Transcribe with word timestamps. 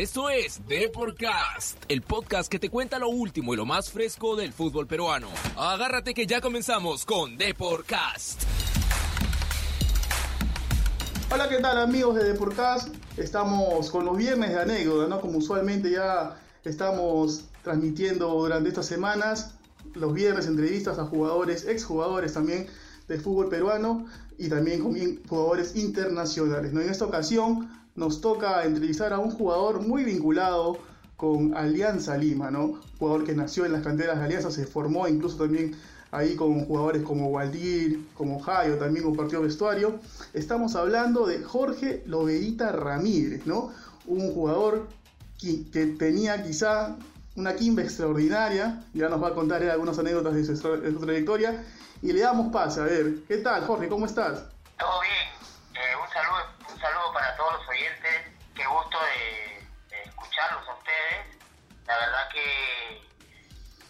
Esto 0.00 0.30
es 0.30 0.66
Deporcast, 0.66 1.76
el 1.88 2.00
podcast 2.00 2.50
que 2.50 2.58
te 2.58 2.70
cuenta 2.70 2.98
lo 2.98 3.10
último 3.10 3.52
y 3.52 3.58
lo 3.58 3.66
más 3.66 3.90
fresco 3.90 4.34
del 4.34 4.54
fútbol 4.54 4.86
peruano. 4.86 5.28
Agárrate 5.58 6.14
que 6.14 6.26
ya 6.26 6.40
comenzamos 6.40 7.04
con 7.04 7.36
Deporcast. 7.36 8.44
Hola, 11.30 11.50
¿qué 11.50 11.58
tal 11.58 11.76
amigos 11.76 12.14
de 12.14 12.24
Deporcast? 12.24 12.88
Estamos 13.18 13.90
con 13.90 14.06
los 14.06 14.16
viernes 14.16 14.48
de 14.52 14.60
anécdota, 14.62 15.06
¿no? 15.06 15.20
Como 15.20 15.36
usualmente 15.36 15.90
ya 15.90 16.34
estamos 16.64 17.44
transmitiendo 17.62 18.26
durante 18.28 18.70
estas 18.70 18.86
semanas, 18.86 19.52
los 19.92 20.14
viernes 20.14 20.46
entrevistas 20.46 20.98
a 20.98 21.04
jugadores, 21.04 21.66
exjugadores 21.66 22.32
también 22.32 22.68
del 23.06 23.20
fútbol 23.20 23.50
peruano 23.50 24.06
y 24.40 24.48
también 24.48 24.82
con 24.82 24.94
jugadores 25.28 25.76
internacionales. 25.76 26.72
¿no? 26.72 26.80
En 26.80 26.88
esta 26.88 27.04
ocasión 27.04 27.68
nos 27.94 28.22
toca 28.22 28.64
entrevistar 28.64 29.12
a 29.12 29.18
un 29.18 29.30
jugador 29.30 29.86
muy 29.86 30.02
vinculado 30.02 30.78
con 31.16 31.54
Alianza 31.54 32.16
Lima, 32.16 32.50
¿no? 32.50 32.80
Jugador 32.98 33.24
que 33.24 33.34
nació 33.34 33.66
en 33.66 33.72
las 33.72 33.82
canteras 33.82 34.18
de 34.18 34.24
Alianza, 34.24 34.50
se 34.50 34.64
formó 34.64 35.06
incluso 35.06 35.36
también 35.36 35.76
ahí 36.10 36.34
con 36.34 36.64
jugadores 36.64 37.02
como 37.02 37.28
Waldir, 37.28 38.06
como 38.14 38.40
Jayo, 38.40 38.78
también 38.78 39.04
compartió 39.04 39.42
vestuario. 39.42 40.00
Estamos 40.32 40.74
hablando 40.74 41.26
de 41.26 41.42
Jorge 41.42 42.02
Loberita 42.06 42.72
Ramírez, 42.72 43.44
¿no? 43.44 43.70
Un 44.06 44.32
jugador 44.32 44.88
que, 45.38 45.86
tenía 45.98 46.42
quizá 46.42 46.96
una 47.40 47.56
quimba 47.56 47.82
extraordinaria, 47.82 48.82
ya 48.92 49.08
nos 49.08 49.22
va 49.22 49.28
a 49.28 49.34
contar 49.34 49.62
algunas 49.62 49.98
anécdotas 49.98 50.34
de 50.34 50.44
su, 50.44 50.80
de 50.80 50.92
su 50.92 51.00
trayectoria, 51.00 51.64
y 52.02 52.12
le 52.12 52.20
damos 52.20 52.52
pase, 52.52 52.80
a 52.80 52.84
ver, 52.84 53.24
¿qué 53.26 53.38
tal 53.38 53.66
Jorge? 53.66 53.88
¿Cómo 53.88 54.06
estás? 54.06 54.44
Todo 54.78 55.00
bien, 55.00 55.28
eh, 55.74 55.96
un, 55.96 56.08
saludo, 56.12 56.44
un 56.72 56.80
saludo 56.80 57.12
para 57.12 57.36
todos 57.36 57.54
los 57.54 57.68
oyentes, 57.68 58.10
qué 58.54 58.66
gusto 58.66 58.98
de, 59.00 60.04
escucharlos 60.04 60.68
a 60.68 60.74
ustedes. 60.74 61.36
La 61.86 61.96
verdad 61.96 62.28
que, 62.32 63.02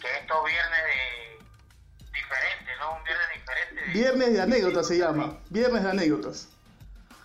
que 0.01 0.19
estos 0.19 0.45
viernes 0.45 0.81
de 0.85 2.11
diferentes, 2.13 2.79
¿no? 2.79 2.95
Un 2.95 3.05
viernes 3.05 3.29
diferente. 3.35 3.85
viernes 3.93 4.33
de 4.33 4.41
anécdotas 4.41 4.89
se 4.89 4.99
llama, 4.99 5.39
viernes 5.51 5.83
de 5.83 5.91
anécdotas. 5.91 6.49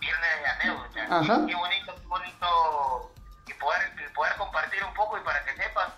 Viernes 0.00 0.30
de 0.42 0.48
anécdotas. 0.48 1.10
Ajá. 1.10 1.46
Qué, 1.46 1.54
bonito, 1.54 1.94
qué 1.94 2.06
bonito 2.06 3.12
y 3.46 3.52
poder, 3.54 4.12
poder 4.14 4.36
compartir 4.36 4.84
un 4.84 4.94
poco 4.94 5.18
y 5.18 5.20
para 5.22 5.44
que 5.44 5.56
sepan 5.56 5.95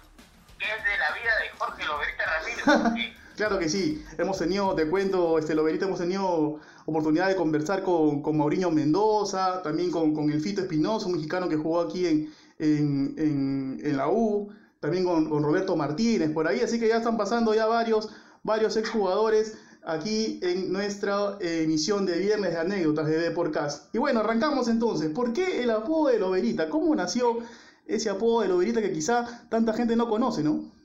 Loberita 1.88 2.24
Ramírez. 2.26 3.14
Claro 3.38 3.56
que 3.60 3.68
sí, 3.68 4.04
hemos 4.18 4.36
tenido, 4.36 4.74
te 4.74 4.88
cuento, 4.90 5.38
este 5.38 5.54
Loberita, 5.54 5.86
hemos 5.86 6.00
tenido 6.00 6.58
oportunidad 6.86 7.28
de 7.28 7.36
conversar 7.36 7.84
con, 7.84 8.20
con 8.20 8.36
Mauriño 8.36 8.72
Mendoza, 8.72 9.62
también 9.62 9.92
con, 9.92 10.12
con 10.12 10.28
el 10.28 10.40
Fito 10.40 10.60
Espinosa, 10.60 11.06
un 11.06 11.12
mexicano 11.12 11.48
que 11.48 11.54
jugó 11.54 11.82
aquí 11.82 12.04
en, 12.04 12.34
en, 12.58 13.78
en, 13.80 13.96
la 13.96 14.08
U, 14.10 14.48
también 14.80 15.04
con, 15.04 15.30
Roberto 15.40 15.76
Martínez 15.76 16.32
por 16.32 16.48
ahí, 16.48 16.62
así 16.62 16.80
que 16.80 16.88
ya 16.88 16.96
están 16.96 17.16
pasando 17.16 17.54
ya 17.54 17.66
varios, 17.66 18.10
varios 18.42 18.76
exjugadores 18.76 19.56
aquí 19.84 20.40
en 20.42 20.72
nuestra 20.72 21.38
emisión 21.40 22.06
de 22.06 22.18
viernes 22.18 22.54
de 22.54 22.58
anécdotas 22.58 23.06
de 23.06 23.18
Deporcast. 23.18 23.94
Y 23.94 23.98
bueno, 23.98 24.18
arrancamos 24.18 24.66
entonces. 24.66 25.10
¿Por 25.10 25.32
qué 25.32 25.62
el 25.62 25.70
apodo 25.70 26.08
de 26.08 26.18
Loberita? 26.18 26.68
¿Cómo 26.68 26.92
nació 26.96 27.38
ese 27.86 28.10
apodo 28.10 28.40
de 28.40 28.48
Loberita 28.48 28.82
que 28.82 28.90
quizá 28.90 29.46
tanta 29.48 29.74
gente 29.74 29.94
no 29.94 30.08
conoce, 30.08 30.42
no? 30.42 30.76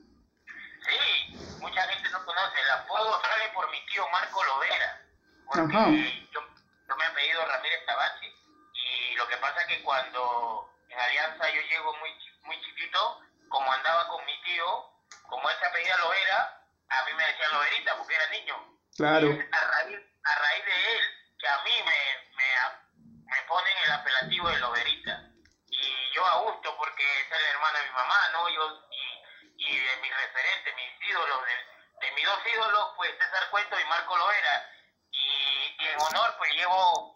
Porque 5.53 6.27
yo, 6.31 6.41
yo, 6.87 6.95
me 6.95 7.03
he 7.03 7.07
apellido 7.07 7.45
Ramírez 7.45 7.85
Tabachi 7.85 8.25
y 8.73 9.15
lo 9.15 9.27
que 9.27 9.37
pasa 9.37 9.61
es 9.61 9.67
que 9.67 9.83
cuando 9.83 10.67
en 10.89 10.99
Alianza 10.99 11.47
yo 11.51 11.61
llego 11.61 11.95
muy, 11.97 12.09
muy 12.41 12.59
chiquito, 12.61 13.21
como 13.49 13.71
andaba 13.71 14.07
con 14.07 14.25
mi 14.25 14.41
tío, 14.41 14.65
como 15.29 15.47
ese 15.51 15.65
apellido 15.65 15.95
lo 15.99 16.13
era, 16.13 16.59
a 16.89 17.05
mí 17.05 17.13
me 17.13 17.25
decían 17.27 17.53
Loberita 17.53 17.97
porque 17.97 18.15
era 18.15 18.29
niño. 18.29 18.55
Claro. 18.97 19.27
a, 19.27 19.67
raíz, 19.67 19.99
a 20.23 20.35
raíz 20.39 20.65
de 20.65 20.97
él, 20.97 21.03
que 21.37 21.47
a 21.47 21.63
mí 21.63 21.71
me, 21.85 22.35
me, 22.35 23.25
me 23.25 23.41
ponen 23.47 23.73
el 23.85 23.91
apelativo 23.91 24.49
de 24.49 24.57
Loberita. 24.57 25.21
Y 25.69 26.15
yo 26.15 26.25
a 26.25 26.37
gusto 26.49 26.75
porque 26.77 27.03
es 27.21 27.31
el 27.31 27.45
hermano 27.45 27.77
de 27.77 27.85
mi 27.85 27.91
mamá, 27.91 28.29
¿no? 28.31 28.49
Yo, 28.49 28.87
y, 28.89 29.65
y 29.65 29.77
de 29.77 29.97
mis 29.97 30.17
referentes, 30.17 30.75
mis 30.75 31.09
ídolos, 31.09 31.41
de, 31.45 32.07
de 32.07 32.11
mis 32.15 32.25
dos 32.25 32.39
ídolos, 32.51 32.93
pues 32.97 33.11
César 33.19 33.49
Cuento 33.51 33.79
y 33.79 33.85
Marco 33.85 34.17
Loera 34.17 34.72
en 35.93 36.01
honor 36.01 36.35
pues 36.37 36.51
llevo 36.53 37.13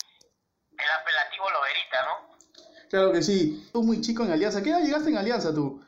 el 0.78 0.92
apelativo 0.92 1.50
Loberita, 1.50 2.06
¿no? 2.06 2.38
Claro 2.90 3.12
que 3.12 3.22
sí. 3.22 3.70
Tú 3.74 3.84
muy 3.84 4.02
chico 4.02 4.24
en 4.24 4.32
Alianza. 4.32 4.62
¿Qué 4.62 4.70
edad 4.70 4.80
llegaste 4.80 5.10
en 5.10 5.18
Alianza 5.18 5.54
tú? 5.54 5.84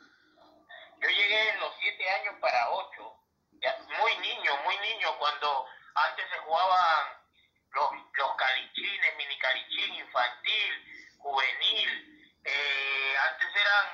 Yo 1.00 1.08
llegué 1.08 1.50
en 1.50 1.60
los 1.60 1.72
siete 1.80 2.08
años 2.10 2.34
para 2.40 2.70
ocho. 2.70 3.16
muy 4.00 4.16
niño, 4.18 4.52
muy 4.64 4.76
niño, 4.78 5.08
cuando 5.18 5.66
antes 5.94 6.24
se 6.30 6.38
jugaban 6.38 7.06
los, 7.72 7.90
los 8.18 8.36
calichines, 8.36 9.16
mini 9.16 9.38
calichín, 9.38 9.94
infantil, 9.94 11.16
juvenil. 11.18 11.90
Eh, 12.44 13.14
antes 13.30 13.48
eran 13.54 13.86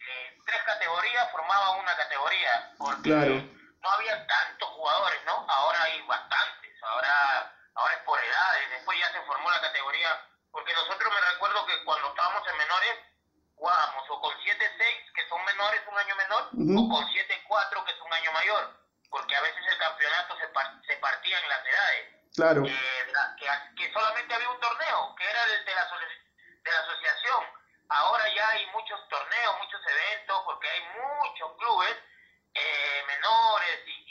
eh, 0.00 0.38
tres 0.46 0.62
categorías, 0.64 1.32
formaban 1.32 1.80
una 1.80 1.96
categoría. 1.96 2.74
Porque 2.78 3.10
no 3.10 3.90
había 3.90 4.26
tantos 4.26 4.68
jugadores, 4.70 5.20
¿no? 5.26 5.46
Ahora 5.48 5.82
hay 5.82 6.00
bastantes. 6.02 6.82
Ahora 6.82 7.55
ahora 7.76 7.94
es 7.94 8.02
por 8.02 8.18
edades, 8.18 8.70
después 8.70 8.98
ya 8.98 9.12
se 9.12 9.20
formó 9.22 9.50
la 9.50 9.60
categoría, 9.60 10.20
porque 10.50 10.72
nosotros 10.72 11.12
me 11.12 11.32
recuerdo 11.32 11.66
que 11.66 11.84
cuando 11.84 12.08
estábamos 12.08 12.42
en 12.48 12.56
menores 12.56 12.94
jugábamos 13.54 14.04
o 14.10 14.20
con 14.20 14.34
7-6, 14.38 15.12
que 15.14 15.28
son 15.28 15.44
menores, 15.44 15.80
un 15.86 15.98
año 15.98 16.16
menor, 16.16 16.42
o 16.52 16.88
con 16.88 17.04
7-4, 17.08 17.84
que 17.84 17.92
es 17.92 18.00
un 18.00 18.12
año 18.12 18.32
mayor, 18.32 18.76
porque 19.10 19.36
a 19.36 19.40
veces 19.40 19.62
el 19.70 19.78
campeonato 19.78 20.36
se, 20.36 20.86
se 20.86 20.96
partía 21.00 21.40
en 21.40 21.48
las 21.48 21.64
edades. 21.64 22.16
Claro. 22.34 22.64
Eh, 22.66 23.12
que, 23.38 23.46
que, 23.76 23.92
solamente 23.92 24.34
había 24.34 24.50
un 24.50 24.60
torneo, 24.60 25.14
que 25.16 25.24
era 25.24 25.44
el 25.44 25.64
de 25.64 25.74
la, 25.74 25.84
de 25.84 26.70
la 26.70 26.80
asociación. 26.80 27.44
Ahora 27.88 28.24
ya 28.34 28.48
hay 28.50 28.66
muchos 28.66 29.08
torneos, 29.08 29.56
muchos 29.58 29.80
eventos, 29.86 30.42
porque 30.44 30.68
hay 30.68 30.82
muchos 31.00 31.56
clubes 31.56 31.96
eh, 32.52 33.04
menores 33.06 33.80
y 33.86 34.06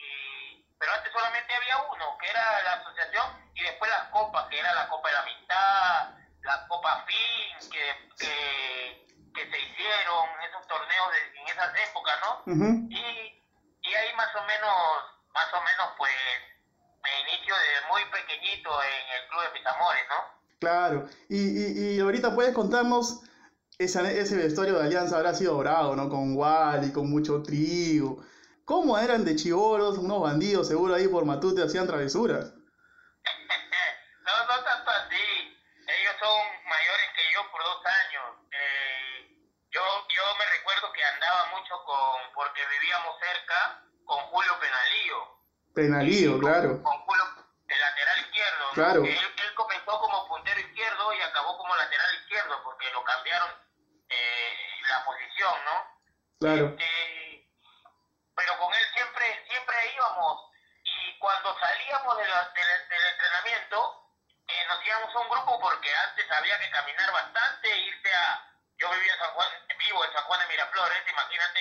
pero 0.85 0.93
antes 0.93 1.11
solamente 1.11 1.53
había 1.53 1.77
uno, 1.77 2.17
que 2.19 2.29
era 2.29 2.61
la 2.63 2.73
asociación, 2.73 3.51
y 3.55 3.63
después 3.63 3.89
las 3.89 4.07
copas, 4.09 4.47
que 4.49 4.59
era 4.59 4.73
la 4.85 4.89
Copa 4.89 5.09
de 5.09 5.13
la 5.15 5.21
Amistad, 5.21 6.09
la 6.43 6.67
Copa 6.67 7.05
Fin, 7.07 7.71
que, 7.71 7.85
que, 8.17 9.05
se 9.35 9.59
hicieron 9.59 10.25
esos 10.47 10.67
torneos 10.67 11.09
en 11.41 11.47
esas 11.47 11.73
épocas, 11.89 12.15
¿no? 12.21 12.53
y, 12.89 12.95
y 12.95 13.93
ahí 13.93 14.15
más 14.15 14.33
o 14.35 14.43
menos, 14.45 14.73
más 15.33 15.53
o 15.53 15.61
menos, 15.61 15.93
pues, 15.97 16.13
me 17.03 17.21
inicio 17.21 17.53
desde 17.55 17.87
muy 17.89 18.01
pequeñito 18.05 18.69
en 18.83 19.21
el 19.21 19.27
Club 19.29 19.41
de 19.43 19.59
Mis 19.59 19.65
Amores, 19.65 20.03
¿no? 20.09 20.59
Claro, 20.59 21.09
y, 21.29 21.37
y, 21.37 21.95
y 21.95 21.99
ahorita 21.99 22.33
puedes 22.33 22.53
contarnos 22.53 23.23
ese, 23.77 24.19
ese 24.19 24.35
vestuario 24.37 24.77
de 24.79 24.85
Alianza 24.85 25.17
habrá 25.17 25.33
sido 25.33 25.55
dorado, 25.55 25.95
¿no? 25.95 26.09
Con 26.09 26.35
Wally, 26.35 26.93
con 26.93 27.09
mucho 27.09 27.43
trigo. 27.43 28.23
¿Cómo 28.63 28.97
eran 28.97 29.25
de 29.25 29.35
chivoros, 29.35 29.97
unos 29.97 30.21
bandidos 30.21 30.67
seguro 30.67 30.95
ahí 30.95 31.07
por 31.07 31.25
Matute 31.25 31.61
hacían 31.63 31.87
travesuras? 31.87 32.53
no, 34.25 34.45
no 34.47 34.63
tanto 34.63 34.89
así. 34.91 35.25
Ellos 35.87 36.15
son 36.19 36.39
mayores 36.65 37.07
que 37.15 37.21
yo 37.33 37.51
por 37.51 37.61
dos 37.61 37.81
años. 37.85 38.25
Eh, 38.51 39.29
yo, 39.69 39.81
yo 40.09 40.23
me 40.39 40.45
recuerdo 40.57 40.91
que 40.93 41.03
andaba 41.03 41.45
mucho 41.53 41.75
con, 41.85 42.33
porque 42.33 42.61
vivíamos 42.65 43.14
cerca, 43.25 43.81
con 44.05 44.19
Julio 44.27 44.59
Penalío. 44.59 45.35
Penalío, 45.73 46.39
claro. 46.39 46.81
Con 46.83 46.97
Julio, 47.05 47.23
el 47.67 47.79
lateral 47.79 48.19
izquierdo. 48.19 48.71
Claro. 48.73 49.03
Él, 49.03 49.17
él, 49.17 49.53
comenzó 49.55 49.99
como 49.99 50.27
puntero 50.27 50.59
izquierdo 50.59 51.13
y 51.13 51.21
acabó 51.21 51.57
como 51.57 51.75
lateral 51.75 52.15
izquierdo 52.21 52.63
porque 52.63 52.89
lo 52.91 53.03
cambiaron 53.03 53.49
eh, 54.09 54.53
la 54.89 55.05
posición, 55.05 55.53
¿no? 55.65 55.95
Claro. 56.39 56.65
Este, 56.67 57.49
pero 58.35 58.57
con 58.59 58.73
él 58.73 58.85
siempre, 58.93 59.45
siempre 59.49 59.75
íbamos 59.95 60.51
y 60.83 61.17
cuando 61.19 61.57
salíamos 61.59 62.17
de 62.17 62.23
del 62.23 63.05
entrenamiento 63.11 64.05
eh, 64.47 64.65
nos 64.67 64.85
íbamos 64.85 65.15
a 65.15 65.19
un 65.19 65.29
grupo 65.29 65.59
porque 65.59 65.89
antes 65.95 66.31
había 66.31 66.59
que 66.59 66.69
caminar 66.69 67.11
bastante, 67.11 67.77
irse 67.77 68.13
a, 68.13 68.53
yo 68.77 68.91
vivía 68.91 69.13
en 69.13 69.19
San 69.19 69.31
Juan, 69.31 69.47
vivo 69.79 70.05
en 70.05 70.13
San 70.13 70.23
Juan 70.23 70.39
de 70.41 70.47
Miraflores, 70.47 71.09
imagínate, 71.09 71.59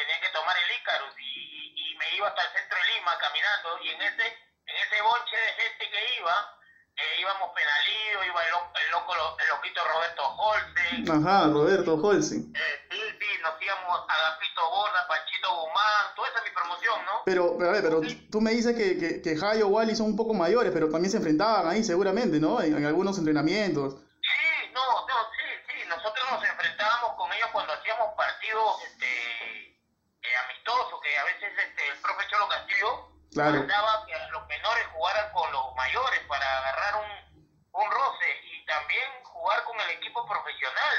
tenía 0.00 0.20
que 0.20 0.32
tomar 0.32 0.56
el 0.56 0.76
Ícarus 0.76 1.14
y, 1.18 1.74
y, 1.76 1.94
me 1.96 2.16
iba 2.16 2.28
hasta 2.28 2.42
el 2.42 2.52
centro 2.56 2.78
de 2.78 2.94
Lima 2.94 3.18
caminando 3.18 3.68
y 3.84 3.88
en 3.90 4.02
ese, 4.02 4.26
en 4.26 4.76
ese 4.76 5.02
bonche 5.02 5.36
de 5.36 5.52
gente 5.60 5.90
que 5.90 6.16
iba, 6.16 6.56
eh, 6.96 7.20
íbamos 7.20 7.50
Penalío, 7.52 8.24
iba 8.24 8.40
el, 8.40 8.54
el, 8.84 8.90
loco, 8.90 9.12
el 9.12 9.48
loquito 9.48 9.80
Roberto 9.84 10.22
Holsen. 10.24 11.04
Ajá, 11.04 11.52
Roberto 11.52 11.94
Holsen. 11.94 12.52
Eh, 12.56 12.86
sí, 12.90 13.00
sí, 13.20 13.26
nos 13.42 13.60
íbamos 13.60 14.00
a 14.08 14.30
Gapito 14.30 14.70
Borda, 14.70 15.06
Panchito 15.08 15.48
Guzmán, 15.60 16.14
toda 16.16 16.28
esa 16.28 16.38
es 16.38 16.44
mi 16.44 16.50
promoción, 16.50 17.04
¿no? 17.04 17.22
Pero, 17.24 17.56
pero 17.58 17.70
a 17.70 17.72
ver, 17.72 17.82
pero 17.82 18.00
tú 18.30 18.40
me 18.40 18.52
dices 18.52 18.76
que, 18.76 18.98
que, 18.98 19.20
que 19.20 19.36
Jayo 19.36 19.68
Wally 19.68 19.96
son 19.96 20.06
un 20.06 20.16
poco 20.16 20.32
mayores, 20.32 20.72
pero 20.72 20.88
también 20.88 21.10
se 21.10 21.18
enfrentaban 21.18 21.68
ahí 21.68 21.84
seguramente, 21.84 22.40
¿no? 22.40 22.60
En, 22.62 22.84
algunos 22.84 23.18
entrenamientos. 23.18 24.00
Sí, 24.00 24.72
no, 24.72 25.06
no, 25.06 25.16
sí, 25.36 25.46
sí, 25.68 25.88
nosotros 25.88 26.24
nos 26.30 26.44
enfrentábamos 26.44 27.14
con 27.16 27.32
ellos 27.32 27.48
cuando 27.52 27.72
hacíamos 27.74 28.14
partidos 28.16 28.82
este, 28.84 29.69
eh, 30.30 30.36
amistosos, 30.36 31.00
que 31.02 31.18
a 31.18 31.24
veces 31.24 31.52
este, 31.58 31.88
el 31.88 32.00
profe 32.00 32.28
Cholo 32.28 32.48
Castillo 32.48 33.10
Claro. 33.32 33.58
mandaba 33.58 34.06
que 34.06 34.18
los 34.32 34.46
menores 34.48 34.86
jugaran 34.92 35.32
con 35.32 35.52
los 35.52 35.74
mayores 35.76 36.20
para 36.26 36.58
agarrar 36.58 36.96
un, 36.96 37.50
un 37.72 37.90
roce 37.90 38.40
y 38.42 38.66
también 38.66 39.08
jugar 39.22 39.62
con 39.64 39.80
el 39.80 39.90
equipo 39.90 40.26
profesional. 40.26 40.96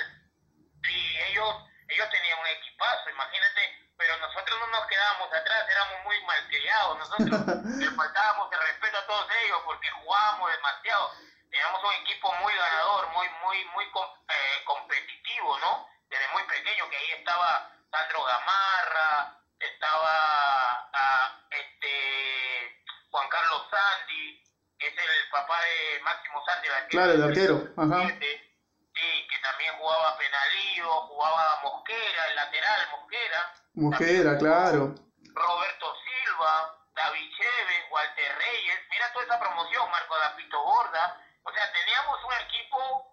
Y 0.88 1.18
ellos, 1.18 1.56
ellos 1.90 2.10
tenían 2.10 2.40
un 2.40 2.48
equipazo, 2.48 3.10
imagínate, 3.10 3.92
pero 3.98 4.18
nosotros 4.18 4.60
no 4.62 4.68
nos 4.68 4.88
quedábamos 4.88 5.34
atrás, 5.34 5.70
éramos 5.70 6.04
muy 6.06 6.24
malcriados, 6.24 6.98
nosotros 7.00 7.66
les 7.80 7.96
faltábamos 7.96 8.52
el 8.52 8.62
respeto 8.62 8.98
a 8.98 9.06
todos 9.08 9.28
ellos 9.44 9.62
porque 9.66 9.90
jugábamos 9.92 10.52
demasiado. 10.52 11.12
Teníamos 11.52 11.84
un 11.84 11.94
equipo 12.02 12.34
muy 12.36 12.54
ganador, 12.56 13.08
muy, 13.10 13.28
muy, 13.44 13.66
muy 13.76 13.84
eh, 13.86 14.64
competitivo, 14.64 15.60
¿no? 15.60 15.86
Desde 16.08 16.28
muy 16.30 16.44
pequeño, 16.44 16.90
que 16.90 16.96
ahí 16.96 17.12
estaba 17.12 17.72
Sandro 17.92 18.24
Gamarra, 18.24 19.38
estaba 19.60 20.90
ah, 20.94 21.40
este 21.52 22.86
Juan 23.12 23.28
Carlos 23.30 23.68
Sandy, 23.70 24.42
que 24.80 24.88
es 24.88 24.94
el 24.98 25.30
papá 25.32 25.60
de 25.62 26.00
Máximo 26.04 26.44
Sandy, 26.46 26.68
el 26.68 26.74
arquero 26.74 26.90
Claro, 26.90 27.12
el 27.12 27.24
arquero, 27.24 27.56
ajá. 27.78 28.08
77, 28.08 28.48
Sí, 28.94 29.28
que 29.30 29.40
también 29.40 29.74
jugaba 29.78 30.18
Penalío, 30.18 30.90
jugaba 31.08 31.60
Mosquera, 31.64 32.28
el 32.28 32.36
lateral 32.36 32.90
Mosquera. 32.92 33.54
Mosquera, 33.74 34.38
claro. 34.38 34.96
Roberto 35.34 35.96
Silva, 36.04 36.78
David 36.94 37.32
Chévez, 37.38 37.84
Walter 37.90 38.38
Reyes, 38.38 38.80
mira 38.90 39.12
toda 39.14 39.26
esa 39.26 39.40
promoción, 39.40 39.90
Marco 39.90 40.18
Dapito 40.18 40.62
Gorda, 40.62 41.18
o 41.44 41.52
sea, 41.52 41.72
teníamos 41.72 42.24
un 42.26 42.34
equipo 42.46 43.08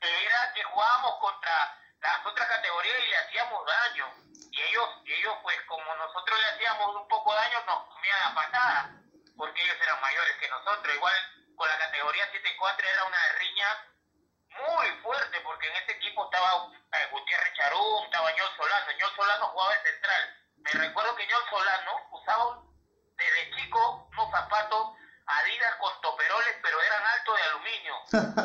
que 0.00 0.24
era 0.24 0.52
que 0.54 0.62
jugábamos 0.64 1.20
contra 1.20 1.78
las 2.00 2.26
otras 2.26 2.48
categorías 2.48 2.98
y 3.00 3.08
le 3.08 3.16
hacíamos 3.16 3.66
daño. 3.66 4.06
Y 4.50 4.60
ellos, 4.62 4.88
ellos 5.06 5.34
pues 5.42 5.56
como 5.66 5.94
nosotros 5.94 6.38
le 6.38 6.46
hacíamos 6.46 6.96
un 6.96 7.08
poco 7.08 7.34
daño, 7.34 7.62
nos 7.66 7.84
comían 7.88 8.22
a 8.22 8.34
patada, 8.34 8.90
porque 9.36 9.62
ellos 9.62 9.76
eran 9.82 10.00
mayores 10.00 10.36
que 10.38 10.48
nosotros. 10.48 10.94
Igual 10.94 11.14
con 11.56 11.68
la 11.68 11.78
categoría 11.78 12.32
7-4 12.32 12.84
era 12.84 13.04
una 13.04 13.32
riña 13.38 13.86
muy 14.66 14.88
fuerte, 15.02 15.40
porque 15.40 15.68
en 15.68 15.76
ese 15.76 15.92
equipo 15.92 16.24
estaba 16.24 16.68
eh, 16.92 17.08
Gutiérrez 17.10 17.54
Charún, 17.54 18.04
estaba 18.04 18.32
Ñol 18.32 18.56
Solano. 18.56 18.92
Ñol 18.92 19.16
Solano 19.16 19.46
jugaba 19.48 19.72
de 19.74 19.90
central. 19.90 20.36
Me 20.56 20.70
recuerdo 20.72 21.16
que 21.16 21.26
Ñol 21.26 21.44
Solano 21.50 22.08
usaba 22.12 22.62
desde 23.16 23.56
chico 23.56 24.08
unos 24.12 24.30
zapatos 24.30 24.96
Adidas 25.30 25.74
con 25.80 25.92
toperoles, 26.02 26.54
pero 26.62 26.76
eran 26.82 27.02
altos 27.06 27.34
de 27.38 27.42
aluminio. 27.50 27.94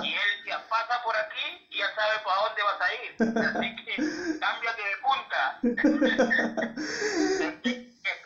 Y 0.06 0.14
él 0.14 0.30
decía, 0.38 0.62
pasa 0.70 1.02
por 1.04 1.16
aquí 1.18 1.66
y 1.70 1.78
ya 1.80 1.88
sabe 1.96 2.20
para 2.24 2.42
dónde 2.46 2.62
vas 2.64 2.82
a 2.82 2.90
ir. 2.94 3.12
Así 3.58 3.76
que 3.84 3.94
cámbiate 4.40 4.82
de 4.82 4.98
punta. 5.02 5.60
¿Qué, 5.62 7.60
qué, 7.64 7.72
qué- 8.04 8.22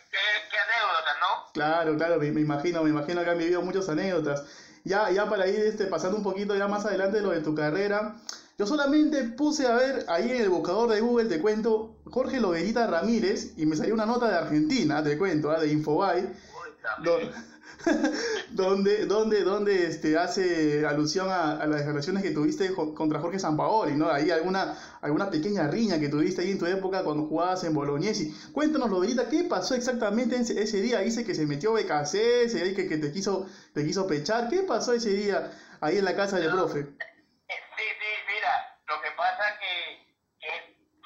qué 0.52 0.58
anécdota, 0.58 1.12
¿no? 1.22 1.46
Claro, 1.54 1.96
claro, 1.98 2.18
me, 2.20 2.32
me 2.32 2.42
imagino, 2.42 2.84
me 2.84 2.90
imagino 2.90 3.24
que 3.24 3.30
han 3.30 3.38
vivido 3.38 3.62
muchas 3.62 3.88
anécdotas. 3.90 4.44
Ya, 4.84 5.10
ya 5.10 5.28
para 5.30 5.48
ir 5.48 5.60
este, 5.62 5.86
pasando 5.88 6.18
un 6.18 6.24
poquito 6.24 6.56
ya 6.56 6.68
más 6.68 6.86
adelante 6.86 7.22
lo 7.22 7.30
de 7.32 7.42
tu 7.42 7.54
carrera, 7.54 8.16
yo 8.58 8.66
solamente 8.66 9.24
puse 9.24 9.68
a 9.68 9.74
ver 9.74 10.06
ahí 10.08 10.32
en 10.32 10.42
el 10.42 10.50
buscador 10.50 10.90
de 10.90 11.00
Google, 11.02 11.30
te 11.30 11.40
cuento, 11.40 11.96
Jorge 12.06 12.40
Loguerita 12.40 12.88
Ramírez, 12.88 13.54
y 13.58 13.66
me 13.66 13.76
salió 13.76 13.94
una 13.94 14.06
nota 14.06 14.30
de 14.30 14.38
Argentina, 14.38 15.04
te 15.04 15.18
cuento, 15.18 15.52
ah, 15.52 15.60
de 15.60 15.70
Infobay, 15.70 16.24
Uy, 16.24 17.32
donde, 18.50 19.06
donde, 19.06 19.44
donde 19.44 19.88
este, 19.88 20.18
hace 20.18 20.86
alusión 20.86 21.30
a, 21.30 21.54
a 21.62 21.66
las 21.66 21.80
declaraciones 21.80 22.24
que 22.24 22.32
tuviste 22.32 22.74
contra 22.74 23.20
Jorge 23.20 23.40
Sampaoli, 23.40 23.94
¿no? 23.94 24.10
Ahí 24.10 24.32
alguna, 24.32 24.78
alguna 25.02 25.30
pequeña 25.30 25.68
riña 25.68 26.00
que 26.00 26.10
tuviste 26.10 26.42
ahí 26.42 26.52
en 26.52 26.60
tu 26.60 26.66
época 26.66 27.04
cuando 27.04 27.26
jugabas 27.26 27.64
en 27.64 27.74
Bolognesi. 27.74 28.32
Cuéntanos, 28.52 28.90
Loberita, 28.90 29.30
¿qué 29.30 29.44
pasó 29.46 29.76
exactamente 29.76 30.36
ese, 30.36 30.62
ese 30.62 30.82
día? 30.82 31.00
Dice 31.00 31.26
que 31.26 31.36
se 31.36 31.46
metió 31.46 31.74
BKC, 31.74 32.50
se 32.50 32.74
que, 32.76 32.88
que 32.88 32.98
te 32.98 33.12
quiso, 33.12 33.48
te 33.74 33.86
quiso 33.86 34.08
pechar. 34.08 34.50
¿Qué 34.50 34.64
pasó 34.64 34.94
ese 34.94 35.12
día 35.12 35.52
ahí 35.82 35.98
en 35.98 36.06
la 36.06 36.16
casa 36.16 36.38
del 36.38 36.52
profe? 36.52 36.84
Sí, 36.84 37.56
sí, 37.78 38.10
mira, 38.28 38.80
lo 38.88 39.02
que 39.02 39.12
pasa 39.12 39.58
que, 39.60 40.04
que 40.40 40.52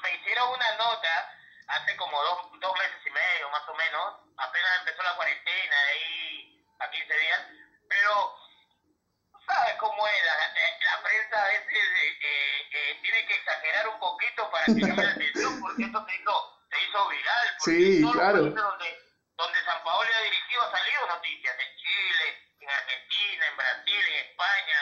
me 0.02 0.08
hicieron 0.16 0.48
una 0.48 0.76
nota 0.76 1.14
hace 1.68 1.96
como 1.96 2.16
dos, 2.22 2.60
dos 2.60 2.72
meses 2.76 3.00
y 3.06 3.10
medio, 3.10 3.50
más 3.50 3.64
o 3.68 3.74
menos, 3.74 4.04
apenas 4.36 4.70
empezó 4.80 5.02
la 5.02 5.16
cuarentena, 5.16 5.76
a 6.84 6.90
15 6.90 7.14
días, 7.14 7.40
pero 7.88 8.34
¿sabes 9.46 9.74
cómo 9.78 10.06
es? 10.08 10.24
La, 10.24 10.36
la 10.96 11.02
prensa 11.02 11.44
a 11.44 11.48
veces 11.48 11.68
eh, 11.72 12.18
eh, 12.20 12.68
eh, 12.72 12.98
tiene 13.02 13.26
que 13.26 13.34
exagerar 13.34 13.88
un 13.88 13.98
poquito 13.98 14.50
para 14.50 14.64
que 14.66 14.80
llame 14.80 15.04
la 15.04 15.10
atención, 15.10 15.60
porque 15.60 15.84
eso 15.84 16.06
se 16.06 16.14
hizo, 16.16 16.66
se 16.70 16.82
hizo 16.84 17.08
viral. 17.08 17.48
porque 17.58 17.72
Sí, 17.72 18.00
todos 18.00 18.14
los 18.14 18.22
claro. 18.24 18.40
países 18.40 18.62
Donde, 18.62 18.98
donde 19.36 19.64
San 19.64 19.84
Paolo 19.84 20.10
ha 20.14 20.20
dirigido 20.22 20.62
ha 20.62 20.70
salido 20.70 21.06
noticias, 21.08 21.56
en 21.58 21.76
Chile, 21.76 22.26
en 22.60 22.70
Argentina, 22.70 23.46
en 23.48 23.56
Brasil, 23.56 24.06
en 24.06 24.26
España, 24.26 24.78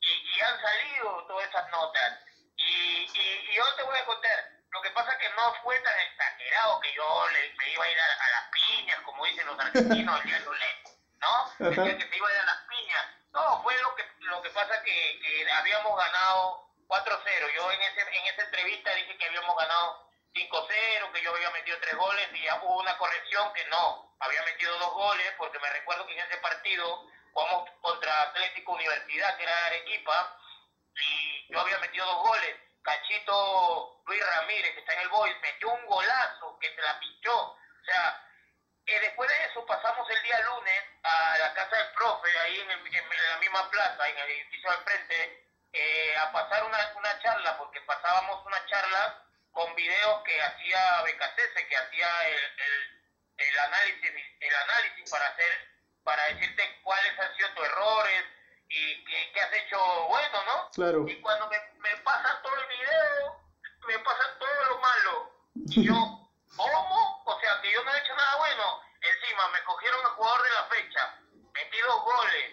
y, 0.00 0.36
y 0.36 0.40
han 0.40 0.60
salido 0.60 1.26
todas 1.26 1.48
esas 1.48 1.70
notas. 1.70 2.18
Y, 2.56 3.10
y, 3.14 3.50
y 3.50 3.54
yo 3.56 3.64
te 3.76 3.82
voy 3.84 3.98
a 3.98 4.04
contar, 4.04 4.44
lo 4.70 4.82
que 4.82 4.90
pasa 4.90 5.12
es 5.12 5.18
que 5.18 5.28
no 5.30 5.54
fue 5.64 5.78
tan 5.80 5.98
exagerado 5.98 6.80
que 6.80 6.92
yo 6.94 7.28
le, 7.32 7.54
me 7.54 7.72
iba 7.72 7.84
a 7.84 7.90
ir 7.90 7.98
a, 7.98 8.04
a 8.04 8.30
las 8.30 8.50
piñas, 8.52 9.00
como 9.00 9.24
dicen 9.26 9.46
los 9.46 9.58
argentinos, 9.58 10.20
el 10.20 10.26
diario 10.26 10.52
Le, 10.54 10.79
¿no? 11.20 11.70
Que 11.70 11.74
se 11.74 12.16
iba 12.16 12.28
a 12.28 12.32
ir 12.32 12.38
a 12.38 12.44
las 12.44 12.60
piñas. 12.68 13.06
No, 13.32 13.62
fue 13.62 13.76
lo 13.80 13.94
que 13.94 14.04
lo 14.20 14.42
que 14.42 14.50
pasa 14.50 14.82
que, 14.82 15.20
que 15.20 15.52
habíamos 15.52 15.96
ganado 15.96 16.70
4-0. 16.88 17.54
Yo 17.54 17.72
en, 17.72 17.82
ese, 17.82 18.00
en 18.00 18.26
esa 18.26 18.42
entrevista 18.42 18.94
dije 18.94 19.16
que 19.16 19.26
habíamos 19.26 19.56
ganado 19.56 20.10
5-0, 20.34 21.12
que 21.12 21.22
yo 21.22 21.34
había 21.34 21.50
metido 21.50 21.78
tres 21.80 21.96
goles 21.96 22.28
y 22.34 22.42
ya 22.42 22.56
hubo 22.62 22.78
una 22.80 22.96
corrección 22.98 23.52
que 23.52 23.64
no, 23.66 24.14
había 24.20 24.42
metido 24.42 24.76
dos 24.78 24.92
goles 24.94 25.32
porque 25.38 25.58
me 25.58 25.70
recuerdo 25.70 26.06
que 26.06 26.12
en 26.12 26.26
ese 26.26 26.36
partido 26.38 27.06
jugamos 27.32 27.70
contra 27.80 28.22
Atlético 28.22 28.72
Universidad, 28.72 29.36
que 29.36 29.42
era 29.42 29.66
Arequipa, 29.66 30.36
y 30.94 31.52
yo 31.52 31.60
había 31.60 31.78
metido 31.78 32.06
dos 32.06 32.28
goles. 32.28 32.56
Cachito 32.82 34.02
Luis 34.06 34.26
Ramírez, 34.26 34.72
que 34.74 34.80
está 34.80 34.94
en 34.94 35.00
el 35.00 35.08
Boys, 35.08 35.36
metió 35.42 35.70
un 35.70 35.86
golazo 35.86 36.58
que 36.58 36.74
se 36.74 36.80
la 36.80 36.98
pinchó. 36.98 37.36
O 37.40 37.84
sea, 37.84 38.29
eh, 38.90 39.00
después 39.00 39.28
de 39.28 39.44
eso 39.46 39.64
pasamos 39.66 40.08
el 40.10 40.22
día 40.22 40.38
lunes 40.40 40.84
a 41.02 41.38
la 41.38 41.54
casa 41.54 41.76
del 41.76 41.92
profe, 41.92 42.38
ahí 42.40 42.60
en, 42.60 42.70
el- 42.70 42.94
en 42.94 43.30
la 43.30 43.38
misma 43.38 43.70
plaza, 43.70 44.08
en 44.08 44.18
el 44.18 44.30
edificio 44.30 44.70
al 44.70 44.84
frente, 44.84 45.46
eh, 45.72 46.16
a 46.16 46.32
pasar 46.32 46.64
una, 46.64 46.92
una 46.96 47.18
charla, 47.20 47.56
porque 47.58 47.80
pasábamos 47.82 48.44
una 48.44 48.66
charla 48.66 49.22
con 49.52 49.74
videos 49.74 50.22
que 50.24 50.40
hacía 50.42 51.02
BKCS, 51.02 51.64
que 51.68 51.76
hacía 51.76 52.28
el, 52.28 52.38
el, 52.58 53.02
el 53.38 53.58
análisis 53.58 54.10
el 54.40 54.54
análisis 54.54 55.10
para 55.10 55.26
hacer 55.26 55.68
para 56.02 56.22
decirte 56.24 56.80
cuáles 56.82 57.18
han 57.18 57.36
sido 57.36 57.48
tus 57.54 57.64
errores 57.66 58.24
y 58.68 59.04
qué, 59.04 59.32
qué 59.32 59.40
has 59.40 59.52
hecho 59.52 59.78
bueno, 60.08 60.42
¿no? 60.46 60.70
Claro. 60.70 61.04
Y 61.08 61.20
cuando 61.20 61.48
me, 61.48 61.58
me 61.78 61.96
pasan 61.98 62.40
todo 62.42 62.54
el 62.56 62.66
video, 62.68 63.40
me 63.86 63.98
pasan 63.98 64.38
todo 64.38 64.64
lo 64.70 64.78
malo. 64.78 65.32
Y 65.68 65.86
yo, 65.86 65.94
¿cómo? 66.56 67.19
O 67.30 67.40
sea, 67.40 67.60
que 67.62 67.70
yo 67.70 67.84
no 67.84 67.94
he 67.94 67.98
hecho 67.98 68.14
nada 68.16 68.36
bueno. 68.38 68.82
Encima, 69.00 69.48
me 69.48 69.62
cogieron 69.62 70.00
el 70.00 70.12
jugador 70.12 70.42
de 70.42 70.50
la 70.50 70.64
fecha, 70.64 71.14
metí 71.54 71.78
dos 71.78 72.02
goles, 72.02 72.52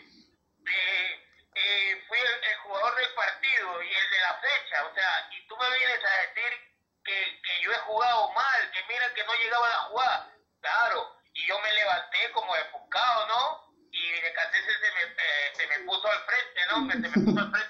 eh, 0.69 1.25
eh, 1.55 2.05
fui 2.07 2.17
el, 2.19 2.55
jugador 2.57 2.96
del 2.96 3.13
partido 3.13 3.84
y 3.84 3.93
el 3.93 4.10
de 4.12 4.19
la 4.19 4.34
fecha. 4.36 4.86
O 4.86 4.93
sea, 4.93 5.27
y 5.31 5.48
tú 5.48 5.57
me 5.57 5.69
vienes 5.77 6.05
a 6.05 6.17
decir 6.22 6.51
que, 7.03 7.62
yo 7.63 7.72
he 7.72 7.79
jugado 7.89 8.31
mal, 8.34 8.72
que 8.72 8.84
mira 8.88 9.13
que 9.13 9.24
no 9.24 9.34
llegaba 9.34 9.65
a 9.65 9.69
la 9.72 9.84
jugada. 9.89 10.34
Claro, 10.62 11.15
y 11.34 11.48
yo 11.48 11.60
me 11.60 11.74
levanté 11.74 12.31
como 12.31 12.55
enfocado, 12.55 13.27
¿no? 13.27 13.67
Y 13.91 14.12
de 14.12 14.22
se 14.22 14.91
me, 14.91 15.01
eh, 15.17 15.51
se 15.55 15.67
me 15.67 15.79
puso 15.86 16.07
al 16.07 16.24
frente, 16.25 16.65
¿no? 16.67 16.81
Me- 16.81 16.93
se 16.93 17.00
me 17.00 17.25
puso 17.25 17.39
al 17.39 17.51
frente, 17.51 17.66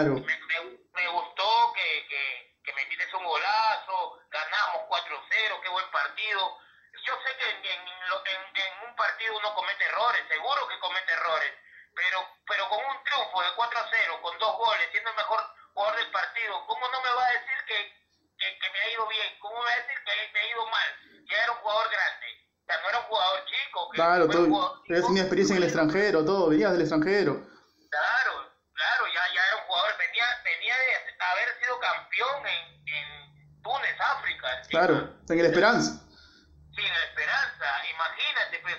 Claro. 0.00 0.16
me, 0.16 0.36
me, 0.48 0.58
me 0.96 1.08
gustó 1.08 1.72
que, 1.74 2.06
que, 2.08 2.22
que 2.64 2.72
metiste 2.72 3.04
un 3.16 3.24
golazo, 3.24 4.16
ganamos 4.30 4.88
4-0, 4.88 5.60
qué 5.60 5.68
buen 5.68 5.90
partido. 5.90 6.56
Yo 7.06 7.12
sé 7.24 7.36
que 7.36 7.50
en, 7.50 7.56
en, 7.64 7.80
en- 7.88 8.88
un 8.88 8.96
partido 8.96 9.36
uno 9.36 9.54
comete 9.54 9.84
errores, 9.84 10.24
seguro 10.28 10.66
que 10.68 10.78
comete 10.78 11.12
errores, 11.12 11.52
pero 11.94 12.18
pero 12.46 12.68
con 12.68 12.78
un 12.80 12.96
triunfo 13.04 13.40
de 13.40 13.48
4-0, 13.54 14.20
con 14.20 14.38
dos 14.38 14.56
goles, 14.56 14.88
siendo 14.90 15.10
el 15.10 15.16
mejor 15.16 15.40
jugador 15.74 15.96
del 15.96 16.10
partido, 16.10 16.66
¿cómo 16.66 16.88
no 16.88 17.00
me 17.00 17.10
va 17.12 17.24
a 17.24 17.30
decir 17.32 17.58
que, 17.66 17.78
que, 18.36 18.58
que 18.58 18.70
me 18.72 18.78
ha 18.80 18.90
ido 18.90 19.06
bien? 19.06 19.38
¿Cómo 19.38 19.54
me 19.58 19.64
va 19.64 19.70
a 19.72 19.76
decir 19.76 19.96
que 20.04 20.32
me 20.32 20.40
ha 20.40 20.48
ido 20.50 20.66
mal? 20.66 20.88
Ya 21.30 21.36
era 21.44 21.52
un 21.52 21.58
jugador 21.58 21.90
grande. 21.90 22.26
O 22.60 22.64
sea, 22.66 22.80
no 22.82 22.88
era 22.88 22.98
un 22.98 23.04
jugador 23.04 23.44
chico, 23.46 23.90
que 23.90 23.96
Claro, 23.96 24.26
tú 24.26 24.32
has 24.32 25.06
tenido 25.06 25.22
experiencia 25.22 25.52
en 25.54 25.62
el 25.62 25.68
extranjero, 25.68 26.24
todo, 26.24 26.48
venías 26.48 26.72
del 26.72 26.80
extranjero. 26.82 27.49
Esperanza. 35.50 36.06
Sí, 36.74 36.82
en 36.82 36.94
el 36.94 37.02
Esperanza, 37.02 37.66
imagínate, 37.90 38.58
pues, 38.60 38.76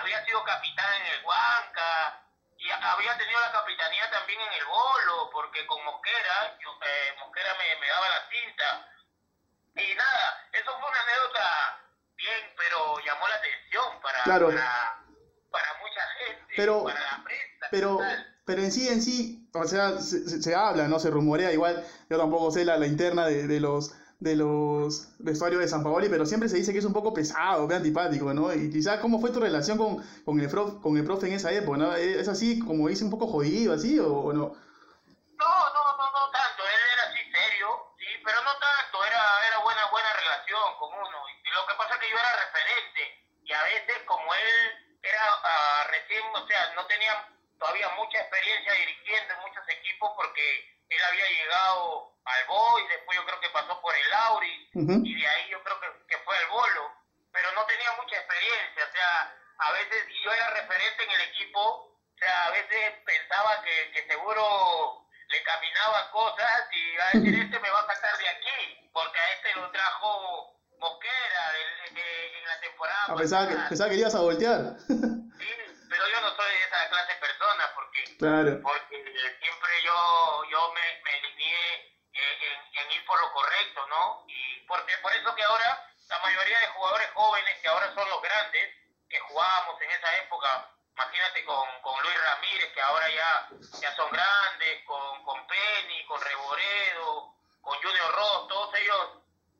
había 0.00 0.24
sido 0.24 0.44
capitán 0.44 0.92
en 1.00 1.06
el 1.14 1.24
Huanca, 1.24 2.20
y 2.60 2.70
había 2.70 3.16
tenido 3.16 3.40
la 3.40 3.52
capitanía 3.52 4.10
también 4.10 4.38
en 4.40 4.52
el 4.52 4.66
Bolo, 4.66 5.30
porque 5.32 5.66
con 5.66 5.82
Mosquera, 5.84 6.56
eh, 6.60 7.16
Mosquera 7.18 7.56
me, 7.56 7.80
me 7.80 7.88
daba 7.88 8.08
la 8.08 8.22
cinta. 8.28 8.86
Y 9.76 9.94
nada, 9.94 10.48
eso 10.52 10.70
fue 10.78 10.88
una 10.90 11.00
anécdota 11.00 11.80
bien, 12.16 12.54
pero 12.58 12.98
llamó 13.00 13.28
la 13.28 13.36
atención 13.36 14.00
para, 14.02 14.24
para, 14.24 15.74
mucha 15.80 16.02
gente, 16.18 16.54
pero, 16.54 16.84
para 16.84 17.00
la 17.00 17.24
prensa. 17.24 17.66
Pero, 17.70 17.98
pero 18.44 18.62
en 18.62 18.72
sí, 18.72 18.88
en 18.88 19.00
sí, 19.00 19.48
o 19.54 19.64
sea, 19.64 19.98
se, 19.98 20.42
se, 20.42 20.54
habla, 20.54 20.86
¿no? 20.86 20.98
Se 20.98 21.08
rumorea, 21.08 21.52
igual, 21.52 21.82
yo 22.10 22.18
tampoco 22.18 22.50
sé 22.50 22.66
la, 22.66 22.76
la 22.76 22.86
interna 22.86 23.26
de, 23.26 23.46
de 23.46 23.60
los 23.60 23.94
de 24.20 24.36
los 24.36 25.08
vestuarios 25.18 25.60
de 25.60 25.68
San 25.68 25.82
Paoli, 25.82 26.08
pero 26.10 26.26
siempre 26.26 26.48
se 26.48 26.56
dice 26.56 26.72
que 26.72 26.78
es 26.78 26.84
un 26.84 26.92
poco 26.92 27.14
pesado, 27.14 27.66
que 27.66 27.74
antipático, 27.74 28.32
¿no? 28.34 28.52
Y 28.52 28.70
quizás, 28.70 29.00
¿cómo 29.00 29.18
fue 29.18 29.30
tu 29.32 29.40
relación 29.40 29.78
con, 29.78 30.04
con, 30.24 30.38
el, 30.38 30.48
profe, 30.48 30.76
con 30.82 30.96
el 30.98 31.04
profe 31.04 31.26
en 31.28 31.34
esa 31.34 31.50
época, 31.52 31.78
¿no? 31.78 31.94
¿Es 31.96 32.28
así, 32.28 32.60
como 32.60 32.88
dice, 32.88 33.02
un 33.02 33.10
poco 33.10 33.26
jodido, 33.26 33.72
así, 33.72 33.98
o, 33.98 34.12
o 34.12 34.32
no? 34.32 34.52
No, 35.40 35.52
no, 35.72 35.82
no, 35.96 36.04
no 36.12 36.30
tanto, 36.30 36.62
él 36.68 36.82
era 36.92 37.02
así 37.08 37.24
serio, 37.32 37.96
sí, 37.96 38.06
pero 38.22 38.44
no 38.44 38.52
tanto, 38.60 39.04
era, 39.08 39.24
era 39.48 39.58
buena, 39.64 39.88
buena 39.90 40.12
relación 40.12 40.68
con 40.78 40.92
uno. 40.92 41.18
Y 41.40 41.48
lo 41.56 41.64
que 41.64 41.74
pasa 41.80 41.94
es 41.96 42.00
que 42.04 42.10
yo 42.12 42.18
era 42.20 42.32
referente, 42.44 43.02
y 43.40 43.52
a 43.56 43.62
veces 43.64 44.04
como 44.04 44.28
él 44.36 45.00
era 45.00 45.24
uh, 45.32 45.88
recién, 45.88 46.28
o 46.28 46.46
sea, 46.46 46.76
no 46.76 46.84
tenía 46.92 47.24
todavía 47.56 47.88
mucha 47.96 48.20
experiencia 48.20 48.72
dirigiendo 48.84 49.32
en 49.32 49.40
muchos 49.48 49.64
equipos 49.80 50.12
porque 50.12 50.79
él 50.90 51.02
había 51.08 51.28
llegado 51.28 52.12
al 52.24 52.46
Boy, 52.46 52.86
después 52.88 53.16
yo 53.16 53.24
creo 53.24 53.40
que 53.40 53.48
pasó 53.50 53.80
por 53.80 53.94
el 53.94 54.12
Auri, 54.12 54.70
y 54.74 55.14
de 55.14 55.26
ahí 55.26 55.48
yo 55.50 55.62
creo 55.62 55.80
que, 55.80 56.06
que, 56.06 56.18
fue 56.24 56.36
el 56.38 56.46
Bolo, 56.48 56.92
pero 57.32 57.50
no 57.52 57.64
tenía 57.64 57.92
mucha 58.02 58.16
experiencia, 58.16 58.84
o 58.84 58.92
sea, 58.92 59.36
a 59.58 59.72
veces 59.72 60.04
yo 60.24 60.32
era 60.32 60.50
referente 60.50 61.04
en 61.04 61.10
el 61.10 61.20
equipo, 61.22 61.60
o 61.60 62.18
sea, 62.18 62.46
a 62.46 62.50
veces 62.50 62.92
pensaba 63.04 63.62
que, 63.62 63.92
que 63.92 64.06
seguro 64.06 65.06
le 65.28 65.42
caminaba 65.44 66.10
cosas 66.10 66.68
y 66.72 66.78
iba 66.92 67.04
a 67.04 67.10
decir, 67.12 67.34
este 67.40 67.58
me 67.60 67.70
va 67.70 67.80
a 67.80 67.94
sacar 67.94 68.18
de 68.18 68.28
aquí, 68.28 68.90
porque 68.92 69.18
a 69.18 69.34
este 69.34 69.54
lo 69.60 69.70
trajo 69.70 70.60
Mosquera 70.80 71.52
de, 71.52 71.94
de, 71.94 72.38
en 72.38 72.48
la 72.48 72.60
temporada. 72.60 73.04
A 73.08 73.14
pesar 73.14 73.48
que, 73.48 73.54
pensaba 73.68 73.90
que 73.90 73.96
ibas 73.96 74.14
a 74.14 74.20
voltear. 74.20 74.60
sí, 74.88 75.52
pero 75.90 76.08
yo 76.08 76.20
no 76.22 76.34
soy 76.34 76.52
de 76.52 76.62
esa 76.64 76.88
clase 76.88 77.12
de 77.12 77.20
persona, 77.20 77.64
porque, 77.74 78.16
claro. 78.16 78.60
porque 78.62 78.89
por 85.00 85.12
eso 85.12 85.34
que 85.34 85.42
ahora 85.42 85.86
la 86.08 86.18
mayoría 86.18 86.60
de 86.60 86.66
jugadores 86.68 87.10
jóvenes, 87.14 87.58
que 87.60 87.68
ahora 87.68 87.94
son 87.94 88.08
los 88.08 88.22
grandes, 88.22 88.74
que 89.08 89.18
jugábamos 89.20 89.80
en 89.82 89.90
esa 89.90 90.16
época, 90.18 90.70
imagínate 90.94 91.44
con, 91.44 91.82
con 91.82 92.02
Luis 92.02 92.20
Ramírez, 92.22 92.72
que 92.72 92.80
ahora 92.80 93.08
ya, 93.10 93.48
ya 93.80 93.96
son 93.96 94.10
grandes, 94.10 94.84
con, 94.84 95.24
con 95.24 95.46
Penny, 95.46 96.04
con 96.06 96.20
Reboredo, 96.20 97.34
con 97.60 97.74
Junior 97.82 98.12
Ross, 98.14 98.48
todos 98.48 98.74
ellos, 98.76 99.08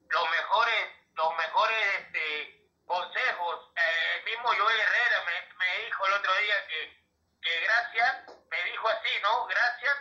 los 0.09 0.31
mejores, 0.31 0.87
los 1.15 1.37
mejores 1.37 1.79
este, 2.01 2.69
consejos. 2.87 3.71
Eh, 3.77 4.17
el 4.19 4.25
mismo 4.25 4.49
Joel 4.49 4.81
Herrera 4.81 5.25
me, 5.27 5.55
me 5.57 5.85
dijo 5.85 6.07
el 6.07 6.13
otro 6.15 6.35
día 6.35 6.67
que, 6.67 7.05
que 7.43 7.61
gracias, 7.61 8.25
me 8.51 8.65
dijo 8.71 8.89
así, 8.89 9.11
¿no? 9.23 9.47
Gracias 9.47 9.97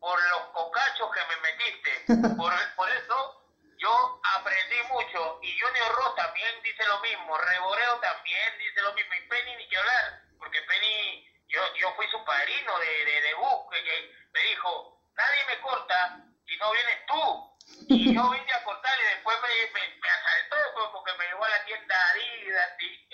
por 0.00 0.22
los 0.22 0.42
cocachos 0.52 1.10
que 1.12 1.20
me 1.24 1.36
metiste. 1.40 2.04
Por, 2.36 2.52
por 2.76 2.90
eso 2.90 3.40
yo 3.78 4.20
aprendí 4.36 4.82
mucho. 4.90 5.38
Y 5.42 5.58
Junior 5.58 5.94
Ross 5.94 6.14
también 6.16 6.60
dice 6.62 6.84
lo 6.84 7.00
mismo. 7.00 7.38
Reboreo 7.38 8.00
también 8.00 8.58
dice 8.58 8.82
lo 8.82 8.92
mismo. 8.94 9.14
Y 9.14 9.28
Penny 9.28 9.56
ni 9.56 9.68
que 9.68 9.78
hablar. 9.78 10.20
Porque 10.38 10.60
Penny, 10.62 11.26
yo, 11.48 11.62
yo 11.76 11.94
fui 11.94 12.06
su 12.10 12.22
padrino 12.24 12.78
de, 12.80 13.04
de 13.04 13.20
debut. 13.22 13.70
Que, 13.70 13.82
que 13.82 14.12
me 14.32 14.40
dijo, 14.40 15.00
nadie 15.14 15.44
me 15.46 15.60
corta 15.60 16.18
si 16.46 16.56
no 16.58 16.72
vienes 16.72 17.06
tú. 17.06 17.56
Y 17.88 18.14
yo 18.14 18.28
vine 18.28 18.52
a 18.52 18.62
cortar 18.62 18.98
y 19.00 19.04
después 19.14 19.38
me, 19.40 19.48
me, 19.72 19.88
me 19.96 20.08
asaltó 20.10 20.92
porque 20.92 21.12
me 21.14 21.26
llevó 21.28 21.44
a 21.44 21.48
la 21.48 21.64
tienda 21.64 21.96
Adidas. 22.10 22.70
Y... 22.80 23.08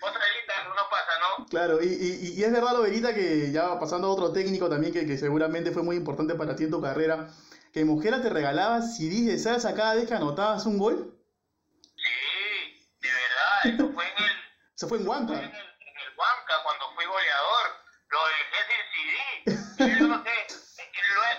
otra 0.00 0.26
linda 0.28 0.64
no 0.74 0.88
pasa, 0.88 1.18
¿no? 1.18 1.46
Claro, 1.46 1.82
y, 1.82 1.86
y, 1.86 2.40
y 2.40 2.44
que 3.14 3.50
ya 3.52 3.78
pasando 3.78 4.08
a 4.08 4.10
otro 4.10 4.32
técnico 4.32 4.68
también 4.68 4.92
que, 4.92 5.06
que, 5.06 5.18
seguramente 5.18 5.70
fue 5.70 5.82
muy 5.82 5.96
importante 5.96 6.34
para 6.34 6.56
ti 6.56 6.64
en 6.64 6.70
tu 6.70 6.80
carrera, 6.80 7.28
que 7.72 7.84
Mujera 7.84 8.22
te 8.22 8.30
regalaba 8.30 8.80
CDs 8.82 9.26
de 9.26 9.38
salsa 9.38 9.74
cada 9.74 9.94
vez 9.94 10.06
que 10.08 10.14
anotabas 10.14 10.66
un 10.66 10.78
gol. 10.78 11.18
Sí, 11.96 12.88
de 13.00 13.08
verdad, 13.08 13.84
eso 13.84 13.92
fue 13.92 14.04
en 14.04 14.24
el... 14.24 14.30
Se 14.76 14.86
fue 14.86 14.98
en 14.98 15.08
Huanca. 15.08 15.32
En, 15.32 15.38
el, 15.38 15.44
en 15.44 15.52
el 15.52 16.18
Huanca 16.18 16.62
cuando 16.62 16.94
fui 16.94 17.04
goleador, 17.06 17.66
lo 18.08 18.18
dejé 18.36 18.60
sin 18.68 19.56
CD. 19.76 19.98
Yo 19.98 20.06
no 20.08 20.22
sé, 20.22 20.30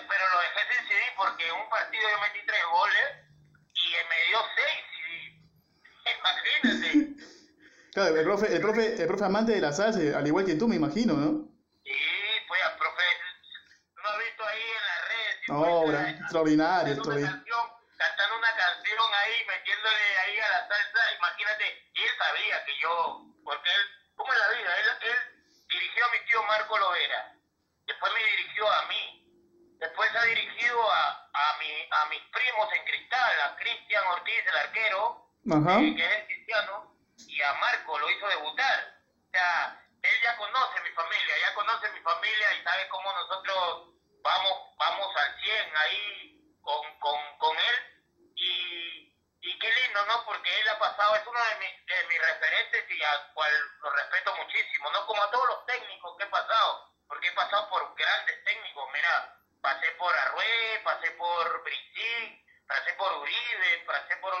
pero 0.08 0.24
lo 0.32 0.40
dejé 0.40 0.60
sin 0.74 0.88
CD 0.88 1.00
porque 1.16 1.46
en 1.46 1.54
un 1.54 1.70
partido 1.70 2.02
yo 2.02 2.20
metí 2.20 2.46
tres 2.46 2.64
goles 2.72 3.06
y 3.74 3.86
me 4.10 4.18
dio 4.28 4.38
seis 4.56 4.80
CD. 4.90 5.38
Imagínate. 6.18 7.28
Claro, 7.92 8.16
el 8.16 8.24
profe, 8.24 8.54
el 8.54 8.60
profe, 8.60 9.02
el 9.02 9.06
profe 9.06 9.24
amante 9.24 9.52
de 9.52 9.60
la 9.60 9.72
salsa, 9.72 9.98
al 10.16 10.26
igual 10.26 10.44
que 10.44 10.54
tú, 10.54 10.68
me 10.68 10.76
imagino, 10.76 11.14
¿no? 11.14 11.57
Sí, 11.88 12.44
pues 12.46 12.60
el 12.60 12.78
profe, 12.78 13.02
lo 13.94 14.20
he 14.20 14.24
visto 14.24 14.44
ahí 14.46 14.62
en 14.62 14.82
las 14.82 15.08
redes. 15.08 15.48
No, 15.48 15.60
oh, 15.60 15.92
extraordinario, 15.92 16.92
extraordinario. 16.92 17.56
Cantando 17.96 18.36
una 18.36 18.54
canción 18.54 19.14
ahí, 19.14 19.44
metiéndole 19.46 20.18
ahí 20.18 20.38
a 20.38 20.48
la 20.50 20.68
salsa, 20.68 21.14
imagínate, 21.16 21.90
y 21.94 22.02
él 22.02 22.10
sabía 22.18 22.64
que 22.64 22.78
yo, 22.78 23.22
porque 23.42 23.70
él, 23.70 23.82
¿cómo 24.16 24.32
es 24.32 24.38
la 24.38 24.48
vida? 24.50 24.78
Él, 24.78 24.86
él 25.00 25.16
dirigió 25.68 26.04
a 26.04 26.10
mi 26.10 26.18
tío 26.26 26.42
Marco 26.42 26.78
Lovera, 26.78 27.32
después 27.86 28.12
me 28.12 28.22
dirigió 28.22 28.70
a 28.70 28.82
mí, 28.86 29.76
después 29.80 30.14
ha 30.14 30.24
dirigido 30.24 30.92
a, 30.92 31.30
a, 31.32 31.58
mi, 31.58 31.88
a 31.90 32.04
mis 32.10 32.22
primos 32.30 32.68
en 32.72 32.84
Cristal, 32.84 33.40
a 33.40 33.56
Cristian 33.56 34.06
Ortiz, 34.08 34.46
el 34.46 34.56
arquero, 34.58 35.26
eh, 35.46 35.96
que 35.96 36.18
es 36.18 36.24
cristiano, 36.26 36.94
y 37.16 37.40
a 37.42 37.54
Marco 37.54 37.98
lo 37.98 38.10
hizo 38.10 38.28
debutar. 38.28 38.94
O 39.26 39.30
sea, 39.32 39.87
él 40.10 40.22
ya 40.22 40.36
conoce 40.36 40.80
mi 40.80 40.90
familia, 40.90 41.34
ya 41.40 41.54
conoce 41.54 41.90
mi 41.90 42.00
familia 42.00 42.54
y 42.54 42.62
sabe 42.62 42.88
cómo 42.88 43.12
nosotros 43.12 43.88
vamos 44.22 44.68
vamos 44.78 45.16
al 45.16 45.40
100 45.40 45.76
ahí 45.76 46.56
con, 46.62 46.98
con, 47.00 47.38
con 47.38 47.56
él. 47.56 47.76
Y, 48.34 49.14
y 49.40 49.58
qué 49.58 49.72
lindo, 49.72 50.04
¿no? 50.06 50.24
Porque 50.24 50.60
él 50.60 50.68
ha 50.68 50.78
pasado, 50.78 51.16
es 51.16 51.26
uno 51.26 51.40
de, 51.40 51.54
mis, 51.56 51.86
de 51.86 52.06
mis 52.08 52.20
referentes 52.20 52.90
y 52.90 53.02
al 53.02 53.32
cual 53.34 53.52
lo 53.82 53.90
respeto 53.90 54.36
muchísimo, 54.36 54.90
¿no? 54.90 55.06
Como 55.06 55.22
a 55.22 55.30
todos 55.30 55.46
los 55.48 55.66
técnicos 55.66 56.16
que 56.16 56.24
he 56.24 56.28
pasado, 56.28 56.92
porque 57.08 57.28
he 57.28 57.32
pasado 57.32 57.68
por 57.70 57.94
grandes 57.94 58.44
técnicos. 58.44 58.88
Mira, 58.92 59.36
pasé 59.60 59.90
por 59.92 60.14
Arrué, 60.14 60.80
pasé 60.84 61.10
por 61.12 61.62
Bricí, 61.64 62.46
pasé 62.66 62.92
por 62.94 63.12
Uribe, 63.18 63.84
pasé 63.86 64.16
por, 64.16 64.34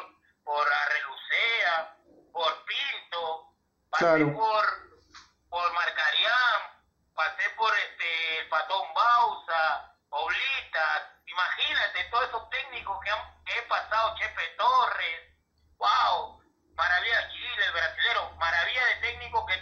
por 0.44 0.72
Arrelucea, 0.72 1.96
por 2.32 2.64
Pinto, 2.64 3.54
pasé 3.90 4.04
claro. 4.04 4.32
por, 4.34 4.87
por 5.50 5.72
Marcarián, 5.72 6.62
pasé 7.14 7.50
por 7.56 7.72
este 7.76 8.40
el 8.40 8.48
Patón 8.48 8.94
Bausa, 8.94 9.94
Oblitas, 10.10 11.02
imagínate 11.26 12.04
todos 12.04 12.28
esos 12.28 12.50
técnicos 12.50 12.98
que, 13.04 13.10
han, 13.10 13.44
que 13.44 13.58
he 13.58 13.62
pasado, 13.62 14.16
Chepe 14.18 14.48
Torres, 14.56 15.20
wow, 15.76 16.42
Maravilla 16.74 17.30
Chile, 17.30 17.64
el 17.64 17.72
brasilero, 17.72 18.30
maravilla 18.36 18.84
de 18.86 18.94
técnicos 18.96 19.44
que 19.46 19.56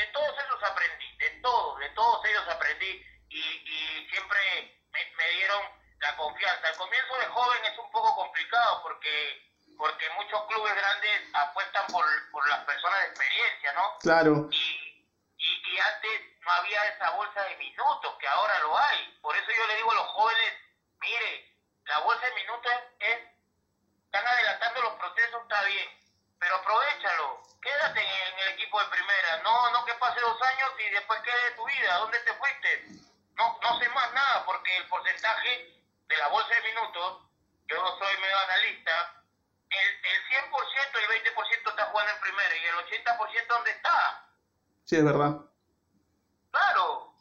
de 0.00 0.06
todos 0.08 0.34
ellos 0.44 0.62
aprendí, 0.62 1.16
de 1.18 1.30
todos, 1.42 1.78
de 1.80 1.88
todos 1.90 2.24
ellos 2.26 2.48
aprendí 2.48 3.06
y, 3.28 3.38
y 3.38 4.08
siempre 4.10 4.80
me, 4.92 5.04
me 5.16 5.28
dieron 5.30 5.62
la 5.98 6.16
confianza. 6.16 6.68
El 6.68 6.76
comienzo 6.76 7.16
de 7.18 7.26
joven 7.26 7.64
es 7.64 7.78
un 7.78 7.90
poco 7.90 8.14
complicado 8.14 8.82
porque 8.82 9.50
porque 9.80 10.04
muchos 10.10 10.44
clubes 10.44 10.74
grandes 10.74 11.22
apuestan 11.32 11.86
por, 11.86 12.04
por 12.30 12.46
las 12.50 12.58
personas 12.64 13.00
de 13.00 13.06
experiencia, 13.06 13.72
¿no? 13.72 13.98
Claro. 14.00 14.48
Y, 14.52 14.79
y, 15.70 15.78
antes 15.78 16.20
no 16.40 16.50
había 16.52 16.84
esa 16.86 17.10
bolsa 17.10 17.42
de 17.42 17.56
minutos, 17.56 18.14
que 18.18 18.26
ahora 18.28 18.58
lo 18.60 18.78
hay. 18.78 19.18
Por 19.20 19.36
eso 19.36 19.50
yo 19.50 19.66
le 19.66 19.76
digo 19.76 19.90
a 19.92 19.94
los 19.94 20.08
jóvenes, 20.08 20.54
mire, 21.00 21.56
la 21.84 21.98
bolsa 22.00 22.26
de 22.26 22.34
minutos 22.34 22.72
es, 22.98 23.18
están 24.04 24.26
adelantando 24.26 24.82
los 24.82 24.94
procesos, 24.94 25.42
está 25.42 25.62
bien, 25.64 25.88
pero 26.38 26.56
aprovechalo, 26.56 27.42
quédate 27.62 28.00
en, 28.00 28.32
en, 28.32 28.38
el 28.40 28.48
equipo 28.54 28.80
de 28.80 28.88
primera, 28.88 29.36
no, 29.42 29.70
no 29.70 29.84
que 29.84 29.94
pase 29.94 30.20
dos 30.20 30.40
años 30.42 30.70
y 30.78 30.90
después 30.90 31.20
quede 31.22 31.50
tu 31.56 31.64
vida, 31.66 31.94
¿dónde 31.98 32.18
te 32.20 32.34
fuiste? 32.34 32.86
No, 33.36 33.58
no 33.62 33.78
sé 33.78 33.88
más 33.90 34.12
nada, 34.12 34.44
porque 34.44 34.76
el 34.76 34.88
porcentaje 34.88 35.80
de 36.08 36.16
la 36.16 36.28
bolsa 36.28 36.54
de 36.54 36.62
minutos, 36.62 37.22
yo 37.66 37.98
soy 37.98 38.16
medio 38.18 38.38
analista, 38.38 39.22
el, 39.70 39.88
el 40.04 40.24
100% 40.24 40.50
y 40.94 40.98
el 40.98 41.34
20% 41.34 41.70
está 41.70 41.86
jugando 41.86 42.12
en 42.12 42.20
primera 42.20 42.56
y 42.56 42.64
el 42.64 42.74
80% 42.74 43.46
¿dónde 43.46 43.70
está? 43.70 44.26
Sí, 44.84 44.96
es 44.96 45.04
verdad. 45.04 45.36
Claro. 46.50 47.14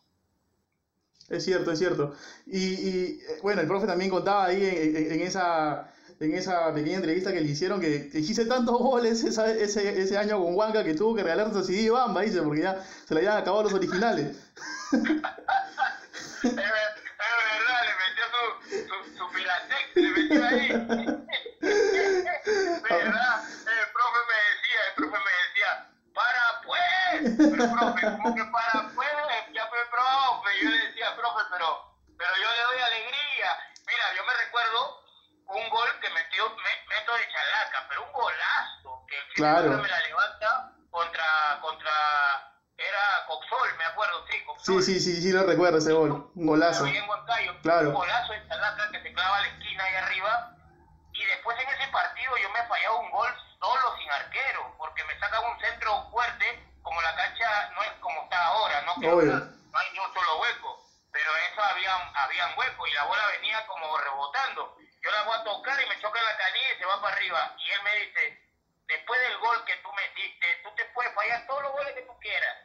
Es 1.30 1.44
cierto, 1.46 1.72
es 1.72 1.80
cierto. 1.80 2.16
Y, 2.46 2.58
y, 2.58 3.20
eh, 3.30 3.40
bueno, 3.42 3.62
el 3.62 3.68
profe 3.68 3.86
también 3.88 4.10
contaba 4.10 4.46
ahí 4.46 4.64
en, 4.66 5.12
en- 5.14 5.22
esa, 5.22 5.92
en 6.20 6.34
esa 6.36 6.74
pequeña 6.74 6.96
entrevista 6.98 7.32
que 7.32 7.42
le 7.42 7.50
hicieron 7.50 7.80
que, 7.80 8.10
hice 8.14 8.46
tantos 8.46 8.78
goles 8.80 9.24
esa- 9.24 9.52
ese, 9.52 10.02
ese 10.02 10.18
año 10.18 10.40
con 10.42 10.56
Huanca 10.56 10.84
que 10.84 10.94
tuvo 10.96 11.16
que 11.16 11.24
regalarse 11.24 11.54
su 11.54 11.64
CD 11.64 11.90
Bamba, 11.92 12.22
dice, 12.22 12.42
porque 12.42 12.62
ya 12.62 12.84
se 13.08 13.14
le 13.14 13.20
habían 13.22 13.38
acabado 13.38 13.64
los 13.64 13.74
originales. 13.74 14.36
Es, 16.42 16.56
ver- 16.56 16.62
es 16.62 17.16
verdad, 17.60 17.82
le 17.86 17.94
metió 18.00 18.24
su, 18.32 18.42
su, 18.88 19.18
su 19.18 19.28
Filatex, 19.30 19.96
le 19.96 20.12
metió 20.12 20.44
ahí. 20.46 20.68
verdad, 22.90 23.44
el 23.66 23.88
profe 23.94 24.20
me 24.30 24.38
decía, 24.50 24.80
el 24.88 24.94
profe 24.96 25.18
me 25.18 25.34
decía, 25.46 25.70
para 26.14 26.44
pues, 26.66 27.36
pero 27.38 27.64
profe, 27.78 28.02
¿cómo 28.18 28.36
que 28.36 28.44
para 28.46 28.90
pues? 28.96 29.08
Ya 29.54 29.68
fue 29.68 29.80
profe, 29.92 30.52
profe, 30.62 30.89
pero, 31.52 31.96
pero 32.18 32.32
yo 32.36 32.50
le 32.52 32.62
doy 32.64 32.80
alegría. 32.82 33.58
Mira, 33.88 34.14
yo 34.16 34.24
me 34.24 34.34
recuerdo 34.34 35.00
un 35.48 35.70
gol 35.70 35.90
que 36.00 36.10
metió, 36.12 36.50
me- 36.50 36.86
meto 36.96 37.14
de 37.16 37.28
chalaca, 37.28 37.86
pero 37.90 38.04
un 38.06 38.12
golazo, 38.12 39.06
que 39.08 39.18
el 39.18 39.34
Claro. 39.34 39.70
me 39.78 39.88
la 39.88 40.00
levanta 40.02 40.70
contra, 40.92 41.58
contra, 41.62 41.92
era 42.78 43.26
Coxol, 43.28 43.76
me 43.78 43.86
acuerdo, 43.86 44.26
sí, 44.28 44.34
Sí, 44.38 44.44
Coxol. 44.46 44.84
sí, 44.84 45.00
sí, 45.00 45.22
sí 45.22 45.32
lo 45.32 45.44
recuerdo 45.44 45.78
ese 45.80 45.92
gol. 45.94 46.32
Un 46.36 46.46
golazo. 46.46 46.86
En 46.86 47.10
Huancayo, 47.10 47.60
Claro. 47.62 47.90
un 47.90 47.94
golazo 47.96 48.34
de 48.34 48.48
Chalaca 48.48 48.90
que 48.92 49.02
se 49.02 49.14
clava 49.14 49.38
a 49.38 49.42
la 49.42 49.48
esquina 49.48 49.84
ahí 49.84 49.96
arriba. 49.96 50.52
Y 51.14 51.26
después 51.26 51.58
en 51.60 51.68
ese 51.70 51.88
partido 51.92 52.38
yo 52.38 52.50
me 52.52 52.60
he 52.60 52.68
fallado 52.68 53.00
un 53.00 53.12
gol 53.12 53.30
solo 53.60 53.98
sin 53.98 54.10
arquero, 54.12 54.76
porque 54.78 55.04
me 55.06 55.20
sacan 55.20 55.44
un 55.44 55.60
centro 55.60 56.10
fuerte, 56.12 56.64
como 56.82 57.02
la 57.02 57.14
cancha 57.16 57.70
no 57.76 57.84
es 57.84 57.92
como 58.00 58.24
está 58.24 58.46
ahora, 58.46 58.82
¿no? 58.84 58.94
Que 59.02 59.10
Obvio. 59.12 59.34
ahora 59.34 59.46
no 59.72 59.78
hay 59.80 59.92
ni 59.92 60.00
un 60.00 60.14
solo 60.14 60.40
hueco. 60.40 60.86
Pero 61.12 61.32
eso 61.52 61.62
habían, 62.16 62.50
habían 62.50 62.58
hueco 62.58 62.88
y 62.88 62.94
la 62.94 63.06
bola 63.06 63.22
venía 63.38 63.66
como 63.68 63.98
rebotando. 63.98 64.78
Yo 65.02 65.12
la 65.12 65.24
voy 65.24 65.36
a 65.38 65.44
tocar 65.44 65.82
y 65.82 65.90
me 65.90 66.00
choca 66.02 66.22
la 66.22 66.38
canilla 66.38 66.74
y 66.76 66.80
se 66.80 66.86
va 66.86 67.02
para 67.02 67.16
arriba. 67.16 67.56
Y 67.58 67.72
él 67.72 67.80
me 67.84 67.96
dice, 68.06 68.40
después 68.88 69.20
del 69.22 69.38
gol 69.40 69.58
que 69.66 69.76
tú 69.84 69.90
metiste, 69.94 70.48
tú 70.64 70.70
te 70.76 70.86
puedes 70.94 71.14
fallar 71.14 71.46
todos 71.48 71.64
los 71.64 71.72
goles 71.72 71.94
que 71.94 72.02
tú 72.02 72.14
quieras. 72.20 72.56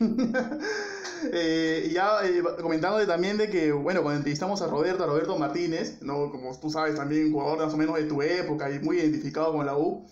Eh, 1.32 1.90
ya 1.92 2.24
eh, 2.24 2.42
comentándote 2.62 3.06
también 3.06 3.36
de 3.36 3.50
que, 3.50 3.72
bueno, 3.72 4.02
cuando 4.02 4.20
entrevistamos 4.20 4.62
a 4.62 4.68
Roberto, 4.68 5.04
a 5.04 5.06
Roberto 5.06 5.36
Martínez, 5.36 6.00
¿no? 6.00 6.30
como 6.30 6.58
tú 6.58 6.70
sabes, 6.70 6.96
también 6.96 7.26
un 7.26 7.32
jugador 7.34 7.58
más 7.58 7.74
o 7.74 7.76
menos 7.76 7.96
de 7.96 8.04
tu 8.04 8.22
época 8.22 8.70
y 8.70 8.78
muy 8.78 8.98
identificado 8.98 9.52
con 9.52 9.66
la 9.66 9.76
U, 9.76 10.08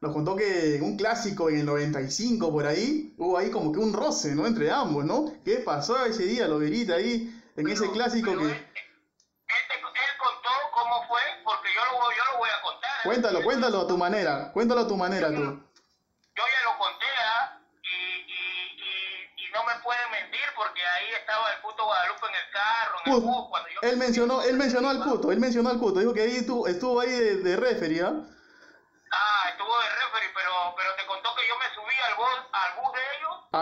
nos 0.00 0.14
contó 0.14 0.36
que 0.36 0.76
en 0.76 0.82
un 0.82 0.96
clásico 0.96 1.50
en 1.50 1.58
el 1.58 1.66
95 1.66 2.50
por 2.50 2.66
ahí, 2.66 3.14
hubo 3.18 3.36
ahí 3.36 3.50
como 3.50 3.72
que 3.72 3.80
un 3.80 3.92
roce, 3.92 4.34
¿no? 4.34 4.46
Entre 4.46 4.70
ambos, 4.70 5.04
¿no? 5.04 5.34
¿Qué 5.44 5.56
pasó 5.56 6.02
ese 6.06 6.24
día, 6.24 6.48
Loberita, 6.48 6.94
ahí, 6.94 7.27
en 7.60 7.68
ese 7.68 7.90
clásico 7.90 8.36
que... 8.36 8.44
Él, 8.44 8.50
él 8.50 9.64
te- 9.68 9.74
él 9.74 10.12
contó 10.18 10.50
cómo 10.72 11.06
fue, 11.08 11.20
porque 11.44 11.68
yo 11.74 11.84
lo, 11.86 11.98
voy- 11.98 12.14
yo 12.16 12.32
lo 12.32 12.38
voy 12.38 12.50
a 12.50 12.60
contar. 12.62 12.90
Cuéntalo, 13.04 13.42
cuéntalo 13.42 13.80
a 13.80 13.86
tu 13.86 13.96
manera, 13.96 14.50
cuéntalo 14.52 14.80
a 14.82 14.86
tu 14.86 14.96
manera 14.96 15.28
tú. 15.28 15.42
Yo 15.42 16.44
ya 16.44 16.70
lo 16.70 16.78
conté, 16.78 17.06
¿ah? 17.18 17.56
Y, 17.82 17.96
y, 18.32 19.42
y, 19.42 19.46
y 19.46 19.50
no 19.52 19.64
me 19.64 19.74
pueden 19.82 20.10
mentir 20.10 20.40
porque 20.54 20.80
ahí 20.84 21.06
estaba 21.18 21.50
el 21.52 21.60
puto 21.60 21.84
Guadalupe 21.84 22.26
en 22.28 22.34
el 22.34 22.50
carro, 22.52 22.96
en 23.04 23.12
el 23.12 23.20
bus, 23.20 23.48
cuando 23.48 23.68
yo... 23.70 23.80
Él 23.82 23.96
mencionó, 23.96 24.42
él 24.42 24.56
mencionó 24.56 24.88
al 24.90 25.02
puto, 25.02 25.32
él 25.32 25.40
mencionó 25.40 25.70
al 25.70 25.78
puto, 25.78 25.98
dijo 26.00 26.12
que 26.14 26.20
ahí 26.22 26.46
tú, 26.46 26.66
estuvo 26.66 27.00
ahí 27.00 27.10
de, 27.10 27.36
de 27.36 27.56
referee, 27.56 28.02
¿ah? 28.02 28.12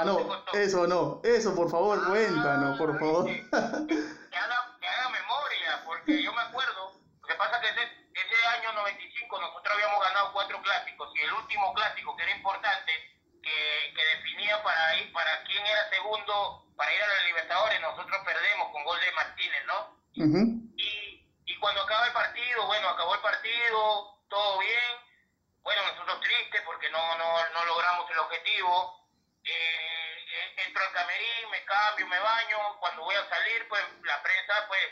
No, 0.07 0.45
eso 0.55 0.87
no, 0.87 1.21
eso 1.25 1.55
por 1.55 1.71
favor, 1.71 2.07
cuéntanos, 2.09 2.79
por 2.79 2.99
favor. 2.99 3.27
que, 3.27 3.49
haga, 3.51 4.77
que 4.81 4.87
haga 4.87 5.09
memoria, 5.11 5.83
porque 5.85 6.23
yo 6.23 6.33
me 6.33 6.43
acuerdo, 6.43 6.93
lo 7.21 7.27
que 7.27 7.35
pasa 7.35 7.61
que 7.61 7.69
ese, 7.69 7.83
ese 7.83 8.47
año 8.59 8.73
95 8.73 9.41
nosotros 9.41 9.75
habíamos 9.75 10.01
ganado 10.01 10.33
cuatro 10.33 10.61
clásicos 10.63 11.11
y 11.15 11.21
el 11.21 11.33
último 11.33 11.75
clásico 11.75 12.17
que 12.17 12.23
era 12.23 12.37
importante, 12.37 12.93
que, 13.43 13.95
que 13.95 14.17
definía 14.17 14.63
para 14.63 14.97
ir, 14.97 15.13
para 15.13 15.43
quién 15.45 15.65
era 15.67 15.91
segundo 15.91 16.67
para 16.77 16.93
ir 16.95 17.03
a 17.03 17.07
la 17.07 17.23
Libertadores, 17.25 17.81
nosotros 17.81 18.21
perdemos 18.25 18.69
con 18.71 18.85
gol 18.85 19.01
de 19.01 19.13
Martínez, 19.13 19.65
¿no? 19.67 19.97
Y, 20.77 21.27
y 21.47 21.57
cuando 21.59 21.83
acaba 21.83 22.07
el 22.07 22.13
partido, 22.13 22.67
bueno, 22.67 22.89
acabó 22.89 23.15
el 23.15 23.21
partido, 23.21 24.21
todo 24.29 24.59
bien. 24.59 24.93
Bueno, 25.63 25.83
nosotros 25.91 26.21
tristes 26.21 26.63
porque 26.65 26.91
no, 26.91 27.19
no, 27.19 27.25
no 27.55 27.65
logramos 27.65 28.11
el 28.11 28.19
objetivo. 28.19 29.06
Me 31.51 31.65
cambio, 31.65 32.07
me 32.07 32.21
baño. 32.21 32.77
Cuando 32.81 33.03
voy 33.03 33.15
a 33.15 33.29
salir, 33.31 33.67
pues 33.69 33.83
la 34.03 34.23
prensa 34.23 34.67
pues 34.69 34.83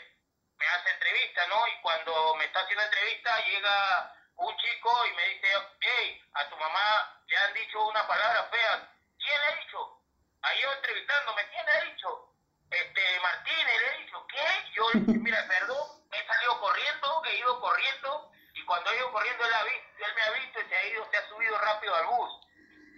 me 0.57 0.65
hace 0.67 0.89
entrevista, 0.89 1.45
¿no? 1.47 1.67
Y 1.67 1.81
cuando 1.81 2.35
me 2.35 2.45
está 2.45 2.61
haciendo 2.61 2.83
entrevista 2.83 3.45
llega 3.45 4.15
un 4.37 4.57
chico 4.57 5.05
y 5.05 5.13
me 5.13 5.27
dice, 5.29 5.47
hey, 5.81 6.21
a 6.33 6.49
tu 6.49 6.57
mamá 6.57 7.21
le 7.27 7.37
han 7.37 7.53
dicho 7.53 7.87
una 7.87 8.07
palabra 8.07 8.43
fea. 8.45 8.89
¿Quién 9.19 9.41
le 9.41 9.47
ha 9.47 9.55
dicho? 9.63 10.01
Ahí 10.41 10.61
yo 10.61 10.73
entrevistándome, 10.73 11.49
¿quién 11.49 11.65
le 11.65 11.71
ha 11.71 11.81
dicho? 11.81 12.33
Este, 12.71 13.19
Martínez 13.19 13.81
le 13.81 13.87
he 13.87 14.05
dicho, 14.05 14.27
¿qué? 14.27 14.71
Yo 14.73 14.89
le 14.91 14.99
dije, 15.01 15.19
mira, 15.19 15.47
perdón, 15.47 16.03
he 16.11 16.25
salido 16.25 16.59
corriendo, 16.61 17.23
he 17.25 17.35
ido 17.37 17.61
corriendo, 17.61 18.31
y 18.53 18.65
cuando 18.65 18.89
he 18.89 18.97
ido 18.97 19.11
corriendo 19.11 19.45
él, 19.45 19.53
ha 19.53 19.63
visto, 19.63 20.05
él 20.05 20.15
me 20.15 20.21
ha 20.21 20.29
visto 20.31 20.61
y 20.61 20.69
se 20.69 20.75
ha 20.75 20.85
ido, 20.87 21.07
se 21.11 21.17
ha 21.17 21.29
subido 21.29 21.57
rápido 21.59 21.95
al 21.95 22.05
bus. 22.07 22.31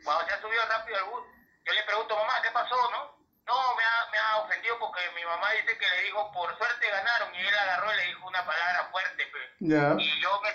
Cuando 0.06 0.26
se 0.26 0.34
ha 0.34 0.42
subido 0.42 0.66
rápido 0.66 0.98
al 0.98 1.04
bus, 1.06 1.37
yo 1.68 1.74
le 1.74 1.84
pregunto, 1.84 2.16
mamá, 2.16 2.42
¿qué 2.42 2.50
pasó, 2.52 2.76
no? 2.92 3.18
No, 3.46 3.76
me 3.76 3.84
ha, 3.84 4.10
me 4.12 4.18
ha 4.18 4.38
ofendido 4.38 4.80
porque 4.80 5.02
mi 5.16 5.24
mamá 5.26 5.52
dice 5.52 5.78
que 5.78 5.90
le 5.90 6.04
dijo, 6.04 6.32
por 6.32 6.58
suerte 6.58 6.90
ganaron, 6.90 7.36
y 7.36 7.40
él 7.40 7.54
agarró 7.54 7.94
y 7.94 7.98
le 7.98 8.06
dijo 8.08 8.28
una 8.28 8.46
palabra 8.46 8.88
fuerte, 8.92 9.28
pues. 9.32 9.44
Ya. 9.60 9.96
Y 10.00 10.22
yo 10.22 10.42
me 10.42 10.52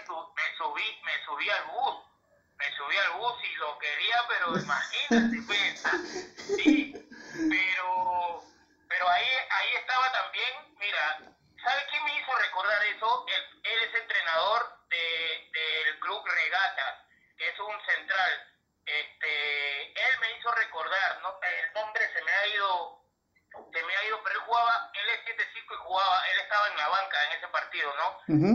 subí, 0.57 1.03
me 1.05 1.25
subí 1.25 1.51
al 1.51 1.65
bus, 1.65 1.97
me 2.57 2.77
subí 2.77 2.97
al 2.97 3.13
bus 3.19 3.35
y 3.45 3.55
lo 3.57 3.79
quería, 3.79 4.25
pero 4.29 4.59
imagínate, 4.59 5.37
pues, 5.47 5.85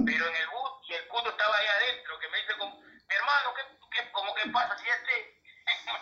pero 0.06 0.28
en 0.28 0.36
el 0.36 0.48
bus 0.50 0.72
y 0.90 0.94
el 0.94 1.08
puto 1.08 1.30
estaba 1.30 1.58
ahí 1.58 1.68
adentro, 1.68 2.20
que 2.20 2.30
me 2.30 2.38
dice 2.40 2.54
como, 2.58 2.80
mi 2.82 3.16
hermano, 3.16 3.54
¿qué, 3.56 3.62
qué, 3.92 4.12
como 4.12 4.34
que 4.36 4.50
pasa? 4.50 4.78
Si 4.78 4.86
este 4.90 5.42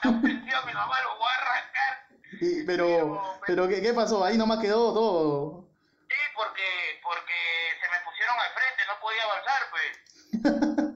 me 0.04 0.10
ofendió 0.18 0.58
a 0.58 0.62
mi 0.66 0.74
mamá, 0.74 1.02
lo 1.02 1.18
voy 1.18 1.28
a 1.28 1.36
arrancar. 1.42 2.08
Y- 2.42 2.64
pero, 2.66 3.40
pero 3.46 3.68
¿qué, 3.68 3.82
qué 3.82 3.94
pasó? 3.94 4.24
Ahí 4.24 4.38
nomás 4.38 4.60
quedó 4.60 4.94
todo. 4.94 5.66
Sí, 6.08 6.16
porque, 6.36 7.00
porque 7.04 7.34
se 7.82 7.90
me 7.90 8.00
pusieron 8.06 8.36
al 8.40 8.54
frente, 8.54 8.84
no 8.88 9.00
podía 9.00 9.24
avanzar, 9.24 9.70
pues. 9.72 10.96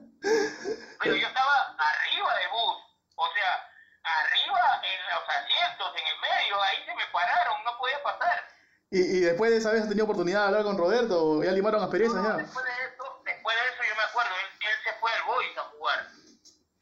Pero 1.02 1.16
yo 1.16 1.26
estaba 1.26 1.76
arriba 1.78 2.34
del 2.36 2.48
bus, 2.50 2.76
o 3.16 3.32
sea, 3.32 3.68
arriba 4.04 4.82
en 4.84 5.14
los 5.14 5.28
asientos, 5.28 5.92
en 5.96 6.06
el 6.06 6.18
medio, 6.20 6.62
ahí 6.62 6.84
se 6.84 6.94
me 6.94 7.06
pararon, 7.06 7.64
no 7.64 7.76
podía 7.78 8.02
pasar. 8.02 8.44
Y, 8.90 9.00
y 9.00 9.20
después 9.20 9.50
de 9.50 9.56
esa 9.58 9.72
vez 9.72 9.82
has 9.82 9.88
tenido 9.88 10.04
oportunidad 10.04 10.40
de 10.40 10.46
hablar 10.46 10.62
con 10.64 10.76
Roberto, 10.76 11.42
ya 11.42 11.52
limaron 11.52 11.82
asperezas 11.82 12.16
No, 12.16 12.28
ya. 12.28 12.36
Después 12.36 12.64
de 12.66 12.72
eso, 12.84 13.22
después 13.24 13.56
de 13.56 13.62
eso 13.70 13.82
yo 13.88 13.96
me 13.96 14.02
acuerdo, 14.02 14.30
él, 14.36 14.68
él 14.68 14.76
se 14.84 14.92
fue 15.00 15.10
al 15.12 15.22
Boys 15.24 15.56
a 15.58 15.62
jugar. 15.62 16.06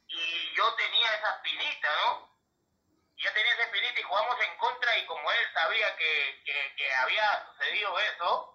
Y 0.08 0.54
yo 0.56 0.74
tenía 0.74 1.14
esa 1.14 1.30
espinita, 1.36 1.88
¿no? 2.06 2.28
Yo 3.18 3.32
tenía 3.32 3.52
esa 3.54 3.62
espinita 3.64 4.00
y 4.00 4.02
jugamos 4.02 4.36
en 4.40 4.58
contra 4.58 4.98
y 4.98 5.06
como 5.06 5.30
él 5.30 5.46
sabía 5.52 5.96
que, 5.96 6.42
que, 6.44 6.74
que 6.76 6.94
había 6.94 7.46
sucedido 7.52 7.98
eso, 8.00 8.54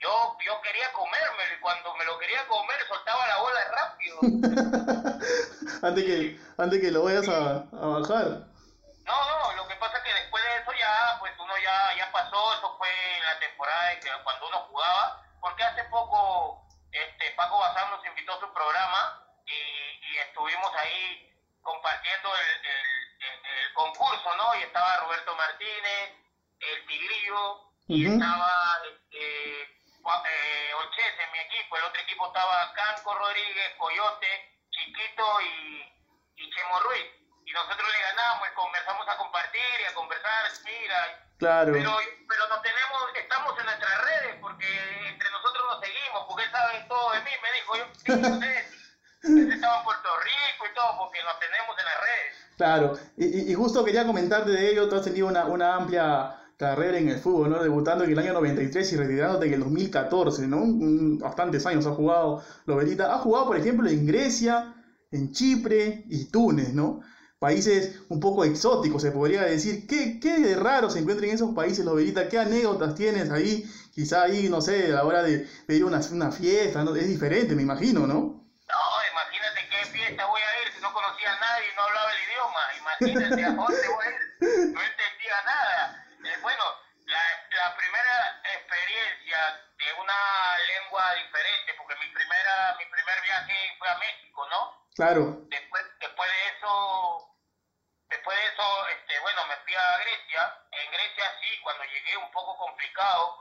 yo, 0.00 0.36
yo 0.44 0.60
quería 0.62 0.92
comérmelo 0.92 1.54
y 1.54 1.60
cuando 1.60 1.94
me 1.94 2.04
lo 2.04 2.18
quería 2.18 2.46
comer 2.48 2.81
soltaba 2.92 3.26
la 3.26 3.36
bola 3.38 3.60
rápido. 3.70 4.16
antes 5.82 6.04
que, 6.04 6.36
antes 6.58 6.80
que 6.80 6.90
lo 6.90 7.02
vayas 7.04 7.28
a, 7.28 7.64
a 7.72 7.86
bajar. 7.86 8.26
No, 9.04 9.16
no, 9.26 9.52
lo 9.56 9.66
que 9.68 9.76
pasa 9.76 9.96
es 9.98 10.02
que 10.04 10.14
después 10.14 10.42
de 10.44 10.56
eso 10.62 10.72
ya, 10.78 11.16
pues 11.18 11.32
uno 11.38 11.52
ya, 11.62 11.96
ya 11.96 12.12
pasó, 12.12 12.54
eso 12.54 12.76
fue 12.78 12.88
en 13.18 13.24
la 13.24 13.38
temporada 13.38 13.88
de 13.90 14.00
que 14.00 14.10
cuando 14.22 14.46
uno 14.48 14.58
jugaba, 14.68 15.20
porque 15.40 15.62
hace 15.64 15.84
poco 15.84 16.60
este, 16.92 17.30
Paco 17.36 17.58
Bazán 17.58 17.90
nos 17.90 18.04
invitó 18.06 18.32
a 18.34 18.40
su 18.40 18.52
programa 18.52 19.18
y, 19.46 20.06
y 20.06 20.18
estuvimos 20.18 20.70
ahí 20.76 21.28
compartiendo 21.62 22.28
el, 22.36 22.66
el, 22.66 22.82
el- 23.22 23.66
el 23.66 23.72
concurso, 23.74 24.34
¿no? 24.36 24.54
Y 24.56 24.62
estaba 24.62 24.96
Roberto 24.98 25.34
Martínez, 25.36 26.10
el 26.60 26.86
Tigrillo, 26.86 27.60
y 27.88 28.06
Ujú. 28.06 28.14
estaba 28.14 28.50
este, 28.88 29.01
eh, 30.04 30.70
Moisés 30.74 31.14
en 31.24 31.30
mi 31.32 31.38
equipo, 31.38 31.76
el 31.76 31.84
otro 31.84 32.00
equipo 32.02 32.26
estaba 32.26 32.72
Canco 32.74 33.14
Rodríguez, 33.14 33.72
Coyote, 33.78 34.26
Chiquito 34.70 35.24
y, 35.40 35.92
y 36.36 36.50
Chemo 36.50 36.80
Ruiz. 36.80 37.06
Y 37.44 37.52
nosotros 37.52 37.86
le 37.92 38.00
ganamos 38.00 38.48
y 38.48 38.54
comenzamos 38.54 39.08
a 39.08 39.16
compartir 39.16 39.60
y 39.80 39.84
a 39.84 39.94
conversar, 39.94 40.50
mira. 40.64 41.18
Claro. 41.38 41.72
Pero, 41.72 41.96
pero 42.28 42.48
nos 42.48 42.62
tenemos, 42.62 43.02
estamos 43.16 43.58
en 43.58 43.64
nuestras 43.66 44.04
redes 44.04 44.36
porque 44.40 45.08
entre 45.08 45.30
nosotros 45.30 45.64
nos 45.66 45.80
seguimos, 45.80 46.24
porque 46.28 46.44
él 46.44 46.50
sabe 46.52 46.84
todo 46.88 47.10
de 47.12 47.20
mí, 47.22 47.30
me 47.42 47.52
dijo, 47.52 47.76
yo, 47.76 47.84
sí, 47.94 48.12
ustedes, 48.12 48.66
ustedes 49.24 49.54
estaban 49.54 49.78
en 49.78 49.84
Puerto 49.84 50.08
Rico 50.20 50.66
y 50.70 50.74
todo, 50.74 50.98
porque 50.98 51.22
nos 51.24 51.38
tenemos 51.40 51.78
en 51.78 51.84
las 51.84 52.00
redes. 52.00 52.48
Claro, 52.56 52.92
y, 53.16 53.24
y- 53.26 53.50
y 53.50 53.54
justo 53.54 53.84
quería 53.84 54.06
comentarte 54.06 54.50
de 54.50 54.70
ello, 54.70 54.88
tú 54.88 54.94
has 54.96 55.02
tenido 55.04 55.26
una, 55.26 55.44
una 55.46 55.74
amplia 55.74 56.41
carrera 56.56 56.98
en 56.98 57.08
el 57.08 57.18
fútbol, 57.18 57.50
¿no? 57.50 57.62
Debutando 57.62 58.04
en 58.04 58.12
el 58.12 58.18
año 58.18 58.32
93 58.34 58.92
y 58.92 58.96
retirándote 58.96 59.46
en 59.46 59.54
el 59.54 59.60
2014, 59.60 60.46
¿no? 60.46 60.62
Bastantes 61.18 61.66
años 61.66 61.86
ha 61.86 61.92
jugado 61.92 62.42
Loberita. 62.66 63.14
Ha 63.14 63.18
jugado, 63.18 63.46
por 63.46 63.56
ejemplo, 63.56 63.88
en 63.88 64.06
Grecia, 64.06 64.74
en 65.10 65.32
Chipre 65.32 66.04
y 66.08 66.26
Túnez, 66.26 66.72
¿no? 66.74 67.00
Países 67.38 68.00
un 68.08 68.20
poco 68.20 68.44
exóticos, 68.44 69.02
se 69.02 69.10
podría 69.10 69.42
decir. 69.42 69.86
¿Qué, 69.86 70.20
qué 70.20 70.38
de 70.38 70.54
raro 70.56 70.88
se 70.90 71.00
encuentra 71.00 71.26
en 71.26 71.34
esos 71.34 71.54
países, 71.54 71.84
Loberita? 71.84 72.28
¿Qué 72.28 72.38
anécdotas 72.38 72.94
tienes 72.94 73.30
ahí? 73.30 73.68
Quizá 73.92 74.22
ahí, 74.22 74.48
no 74.48 74.60
sé, 74.60 74.86
a 74.86 74.96
la 74.96 75.04
hora 75.04 75.22
de, 75.22 75.46
de 75.66 75.76
ir 75.76 75.82
a 75.82 75.86
una, 75.86 76.00
una 76.12 76.30
fiesta, 76.30 76.84
¿no? 76.84 76.94
Es 76.94 77.08
diferente, 77.08 77.54
me 77.56 77.62
imagino, 77.62 78.06
¿no? 78.06 78.42
Fiesta 79.92 80.26
voy 80.26 80.40
a 80.40 80.66
ir 80.66 80.72
si 80.74 80.80
no 80.80 80.92
conocía 80.92 81.32
a 81.32 81.40
nadie 81.40 81.66
y 81.72 81.76
no 81.76 81.82
hablaba 81.82 82.10
el 82.12 82.20
idioma. 82.26 82.62
Imagínate 82.78 83.44
a 83.44 83.52
dónde 83.54 83.88
voy 83.88 84.06
a 84.06 84.10
ir. 84.10 84.22
No 84.74 84.80
Claro, 94.94 95.40
Después 95.48 95.82
después 96.00 96.28
de 96.28 96.56
eso 96.56 97.32
después 98.12 98.36
de 98.36 98.44
eso, 98.44 98.66
este, 98.92 99.14
bueno, 99.20 99.40
me 99.48 99.56
fui 99.64 99.74
a 99.74 99.98
Grecia. 100.04 100.42
En 100.70 100.86
Grecia 100.92 101.24
sí, 101.40 101.48
cuando 101.62 101.82
llegué 101.84 102.16
un 102.16 102.30
poco 102.30 102.56
complicado. 102.58 103.38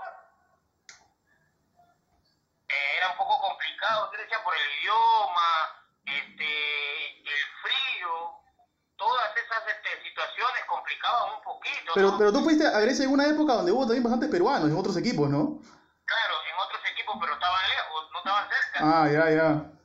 Eh, 2.71 2.97
era 2.97 3.11
un 3.11 3.17
poco 3.17 3.35
complicado 3.41 4.09
Grecia 4.11 4.41
por 4.43 4.55
el 4.55 4.63
idioma, 4.79 5.51
este, 6.05 7.19
el 7.19 7.43
frío, 7.59 8.39
todas 8.95 9.35
esas 9.35 9.67
este, 9.67 10.07
situaciones 10.07 10.63
complicaban 10.67 11.35
un 11.35 11.43
poquito. 11.43 11.91
pero, 11.93 12.11
¿no? 12.11 12.17
pero 12.17 12.31
tú 12.31 12.43
fuiste 12.43 12.65
a 12.65 12.79
Grecia 12.79 13.03
en 13.03 13.11
una 13.11 13.27
época 13.27 13.59
donde 13.59 13.73
hubo 13.73 13.83
también 13.83 14.03
bastantes 14.03 14.31
peruanos 14.31 14.69
en 14.69 14.77
otros 14.77 14.95
equipos, 14.95 15.29
¿no? 15.29 15.59
Claro, 16.05 16.35
en 16.47 16.55
otros 16.63 16.81
equipos, 16.91 17.17
pero 17.19 17.33
estaban 17.33 17.69
lejos, 17.69 18.11
no 18.11 18.17
estaban 18.19 18.49
cerca. 18.49 18.79
Ah, 18.79 19.07
ya, 19.11 19.29
ya. 19.29 19.80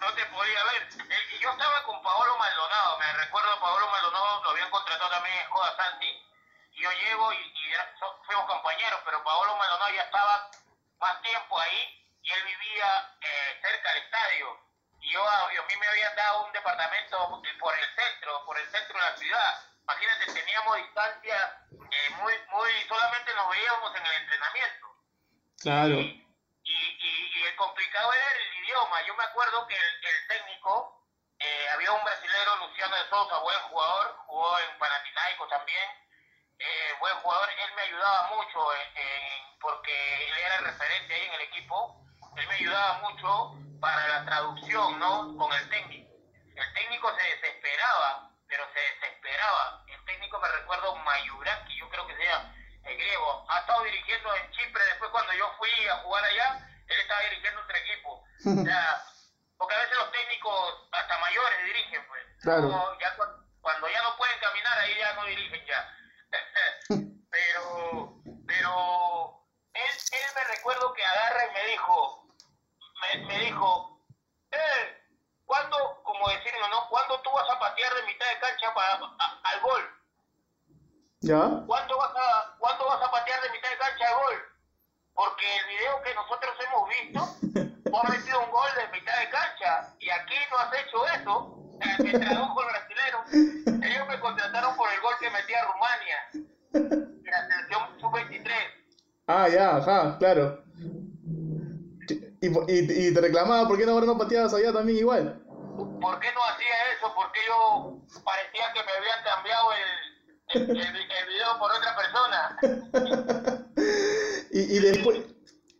No 0.00 0.12
te 0.14 0.26
podía 0.26 0.64
ver. 0.64 0.88
Y 1.32 1.38
yo 1.38 1.50
estaba 1.50 1.82
con 1.84 2.02
Paolo 2.02 2.36
Maldonado, 2.38 2.98
me 2.98 3.12
recuerdo 3.14 3.52
a 3.52 3.60
Paolo 3.60 3.88
Maldonado, 3.90 4.42
lo 4.44 4.50
habían 4.50 4.70
contratado 4.70 5.10
también 5.10 5.36
en 5.38 5.44
Skoda 5.46 5.76
Santi, 5.76 6.22
y 6.72 6.82
yo 6.82 6.90
llego 6.92 7.32
y, 7.32 7.36
y 7.54 7.72
era- 7.72 7.94
so- 7.98 8.22
fuimos 8.24 8.46
compañeros, 8.46 9.00
pero 9.04 9.22
Paolo 9.24 9.56
Maldonado 9.56 9.90
ya 9.94 10.02
estaba 10.02 10.50
más 11.00 11.22
tiempo 11.22 11.58
ahí 11.60 12.04
y 12.22 12.30
él 12.32 12.44
vivía 12.44 13.16
eh, 13.20 13.58
cerca 13.60 13.92
del 13.92 14.02
estadio. 14.04 14.60
Y 15.00 15.12
yo, 15.12 15.26
a, 15.28 15.52
y 15.54 15.56
a 15.56 15.62
mí 15.62 15.76
me 15.76 15.86
habían 15.88 16.14
dado 16.16 16.44
un 16.44 16.52
departamento 16.52 17.42
por 17.60 17.74
el 17.78 17.84
centro, 17.94 18.44
por 18.44 18.58
el 18.58 18.68
centro 18.70 18.98
de 18.98 19.10
la 19.10 19.16
ciudad. 19.16 19.64
Imagínate, 19.84 20.32
teníamos 20.32 20.76
distancia 20.76 21.60
eh, 21.90 22.10
muy, 22.16 22.34
muy, 22.50 22.70
solamente 22.88 23.34
nos 23.34 23.48
veíamos 23.48 23.96
en 23.96 24.06
el 24.06 24.12
entrenamiento 24.22 24.86
Claro. 25.62 25.94
y, 25.94 26.24
y- 26.64 27.32
y 27.38 27.42
el 27.44 27.56
complicado 27.56 28.12
era 28.12 28.32
el 28.32 28.50
idioma. 28.68 29.02
Yo 29.06 29.14
me 29.16 29.24
acuerdo 29.24 29.66
que 29.66 29.74
el, 29.74 30.04
el 30.04 30.28
técnico, 30.28 31.06
eh, 31.38 31.68
había 31.72 31.92
un 31.92 32.04
brasilero, 32.04 32.56
Luciano 32.56 32.96
de 32.96 33.08
Sousa, 33.08 33.38
buen 33.38 33.58
jugador, 33.70 34.16
jugó 34.26 34.58
en 34.58 34.78
Panathinaikos 34.78 35.48
también, 35.48 35.88
eh, 36.58 36.94
buen 37.00 37.14
jugador, 37.20 37.48
él 37.50 37.72
me 37.76 37.82
ayudaba 37.82 38.34
mucho 38.34 38.58
porque 39.60 40.28
él 40.28 40.38
era 40.38 40.56
el 40.56 40.64
referente 40.66 41.14
ahí 41.14 41.26
en 41.26 41.34
el 41.34 41.40
equipo, 41.42 42.04
él 42.36 42.46
me 42.46 42.54
ayudaba 42.54 42.98
mucho 42.98 43.54
para 43.80 44.08
la 44.08 44.24
traducción, 44.24 44.98
¿no? 44.98 45.36
Con 45.36 45.52
el 45.52 45.68
técnico. 45.68 46.10
El 46.54 46.72
técnico 46.74 47.14
se 47.16 47.22
desesperaba, 47.22 48.30
pero 48.48 48.64
se 48.72 48.80
desesperaba. 48.80 49.84
El 49.86 50.04
técnico 50.04 50.38
me 50.40 50.48
recuerdo 50.48 50.96
Mayuraki, 50.96 51.78
yo 51.78 51.88
creo 51.88 52.06
que 52.06 52.16
sea 52.16 52.52
el 52.84 52.96
griego. 52.96 53.46
Ha 53.48 53.60
estado 53.60 53.84
dirigiendo 53.84 54.34
en 54.34 54.50
Chipre, 54.50 54.84
después 54.84 55.10
cuando 55.10 55.32
yo 55.34 55.52
fui 55.58 55.88
a 55.88 55.96
jugar 55.98 56.24
allá, 56.24 56.68
él 56.88 57.00
estaba 57.00 57.20
dirigiendo 57.22 57.60
otro 57.60 57.76
equipo. 57.76 58.24
O 58.46 58.64
sea, 58.64 59.02
porque 59.56 59.74
a 59.74 59.78
veces 59.78 59.96
los 59.96 60.12
técnicos 60.12 60.88
hasta 60.92 61.18
mayores 61.18 61.64
dirigen, 61.64 62.06
pues. 62.08 62.22
Claro. 62.42 62.98
Ya 63.00 63.16
cu- 63.16 63.44
cuando 63.60 63.88
ya 63.88 64.02
no 64.02 64.16
pueden 64.16 64.38
caminar, 64.40 64.78
ahí 64.78 64.96
ya 64.98 65.12
no 65.14 65.24
dirigen 65.24 65.66
ya. 65.66 65.94
pero, 67.30 68.14
pero, 68.46 69.44
él, 69.74 69.90
él 70.12 70.30
me 70.34 70.44
recuerdo 70.56 70.92
que 70.94 71.04
agarra 71.04 71.46
y 71.46 71.50
me 71.54 71.64
dijo, 71.66 72.26
me, 73.00 73.26
me 73.26 73.38
dijo, 73.40 74.02
eh, 74.52 75.02
¿cuándo, 75.44 76.02
como 76.04 76.28
decirlo, 76.28 76.68
no? 76.68 76.88
¿Cuándo 76.88 77.20
tú 77.22 77.30
vas 77.32 77.48
a 77.50 77.58
patear 77.58 77.92
de 77.94 78.02
mitad 78.04 78.26
de 78.28 78.38
cancha 78.40 78.72
para, 78.74 78.94
a- 78.94 79.40
al 79.44 79.60
gol? 79.60 79.94
¿Ya? 81.20 81.40
¿Cuándo 81.66 81.98
vas, 81.98 82.12
a, 82.16 82.56
¿Cuándo 82.58 82.86
vas 82.86 83.02
a 83.02 83.10
patear 83.10 83.42
de 83.42 83.50
mitad 83.50 83.70
de 83.70 83.78
cancha 83.78 84.08
al 84.08 84.14
gol? 84.14 84.42
Porque 85.18 85.44
el 85.58 85.66
video 85.66 86.00
que 86.04 86.14
nosotros 86.14 86.54
hemos 86.64 86.88
visto, 86.88 87.20
tú 87.90 87.96
has 87.98 88.08
metido 88.10 88.38
un 88.40 88.50
gol 88.50 88.70
de 88.78 88.86
mitad 88.96 89.18
de 89.18 89.28
cancha 89.28 89.92
y 89.98 90.08
aquí 90.10 90.34
no 90.50 90.58
has 90.58 90.72
hecho 90.78 90.98
eso. 91.18 91.34
Eh, 91.82 92.02
Me 92.04 92.12
tradujo 92.18 92.60
el 92.62 92.68
brasilero. 92.68 93.18
Ellos 93.82 94.06
me 94.08 94.20
contrataron 94.20 94.76
por 94.76 94.88
el 94.92 95.00
gol 95.00 95.14
que 95.18 95.30
metí 95.30 95.54
a 95.54 95.64
Rumania 95.64 96.18
en 96.72 97.24
la 97.30 97.46
selección 97.48 98.00
sub-23. 98.00 98.52
Ah, 99.26 99.48
ya, 99.48 99.76
ajá, 99.76 100.16
claro. 100.18 100.62
Y, 102.40 102.46
y, 102.72 103.08
y 103.08 103.12
te 103.12 103.20
reclamaba 103.20 103.66
por 103.66 103.76
qué 103.76 103.84
no 103.86 104.00
no 104.00 104.16
pateabas 104.16 104.54
allá 104.54 104.72
también 104.72 104.98
igual. 104.98 105.40
¿Por 106.00 106.20
qué 106.20 106.28
no 106.32 106.44
hacía 106.44 106.92
eso? 106.96 107.12
Porque 107.14 107.40
yo 107.46 107.92
parecía 108.24 108.72
que 108.72 108.82
me 108.84 108.92
habían 108.92 109.24
cambiado 109.24 109.72
el, 109.72 110.62
el, 110.62 110.70
el- 110.78 111.10
el 111.10 111.26
video 111.26 111.58
por 111.58 111.70
otra 111.72 111.96
persona. 111.96 112.56
Y, 114.50 114.76
y 114.76 114.78
después, 114.80 115.20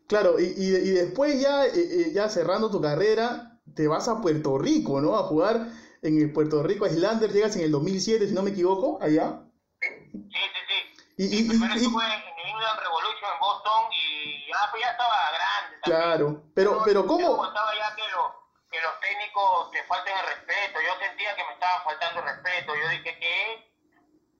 claro, 0.06 0.38
y, 0.38 0.44
y, 0.56 0.76
y 0.76 0.90
después 0.90 1.40
ya, 1.40 1.66
eh, 1.66 1.72
eh, 1.74 2.12
ya 2.12 2.28
cerrando 2.28 2.70
tu 2.70 2.80
carrera, 2.80 3.58
te 3.74 3.86
vas 3.86 4.08
a 4.08 4.20
Puerto 4.20 4.58
Rico, 4.58 5.00
¿no? 5.00 5.16
A 5.16 5.24
jugar 5.24 5.68
en 6.02 6.20
el 6.20 6.32
Puerto 6.32 6.62
Rico 6.62 6.86
Islander, 6.86 7.32
llegas 7.32 7.56
en 7.56 7.62
el 7.62 7.72
2007, 7.72 8.28
si 8.28 8.34
no 8.34 8.42
me 8.42 8.50
equivoco, 8.50 8.98
allá. 9.02 9.42
Sí, 9.80 9.88
sí, 10.10 10.60
sí. 10.68 10.78
Y, 11.18 11.24
y, 11.24 11.48
Primero 11.48 11.74
estuve 11.74 12.04
en 12.04 12.48
England 12.48 12.80
Revolution 12.80 13.30
en 13.34 13.40
Boston 13.40 13.82
y 13.90 14.46
ya, 14.46 14.70
pues 14.70 14.82
ya 14.82 14.90
estaba 14.90 15.16
grande. 15.34 15.76
también. 15.82 16.00
claro, 16.00 16.42
pero, 16.54 16.82
pero 16.84 17.06
¿cómo? 17.06 17.26
aguantaba 17.26 17.74
ya 17.74 17.94
que, 17.96 18.02
los 18.14 18.26
que 18.70 18.80
los 18.80 19.00
técnicos 19.00 19.70
te 19.72 19.82
falten 19.84 20.14
el 20.16 20.26
respeto. 20.26 20.78
Yo 20.78 20.92
sentía 21.04 21.34
que 21.34 21.44
me 21.44 21.52
estaban 21.54 21.82
faltando 21.84 22.20
el 22.20 22.26
respeto. 22.26 22.74
Yo 22.76 22.88
dije 22.88 23.18
que 23.18 23.34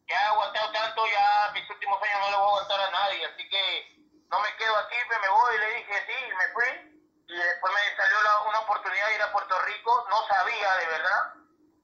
ya 0.09 0.15
he 0.15 0.27
aguantado 0.31 0.73
tanto, 0.73 1.03
ya 1.11 1.53
mis 1.53 1.69
últimos 1.69 1.99
años 2.03 2.19
no 2.23 2.31
le 2.31 2.37
voy 2.37 2.47
a 2.47 2.49
aguantar 2.49 2.81
a 2.81 2.91
nadie. 2.91 3.27
Así 3.27 3.49
que 3.49 3.98
no 4.31 4.41
me 4.41 4.57
quedo 4.57 4.77
aquí, 4.77 4.97
me, 5.11 5.19
me 5.19 5.29
voy. 5.29 5.59
Le 5.59 5.75
dije 5.77 5.95
sí, 6.07 6.25
y 6.27 6.35
me 6.37 6.49
fui. 6.53 6.95
Y 7.29 7.37
después 7.37 7.73
me 7.73 7.97
salió 7.97 8.23
la- 8.23 8.41
una 8.49 8.61
oportunidad 8.61 9.07
de 9.09 9.15
ir 9.17 9.23
a 9.23 9.33
Puerto 9.33 9.59
Rico. 9.63 10.07
No 10.11 10.27
sabía, 10.27 10.77
de 10.77 10.87
verdad. 10.87 11.35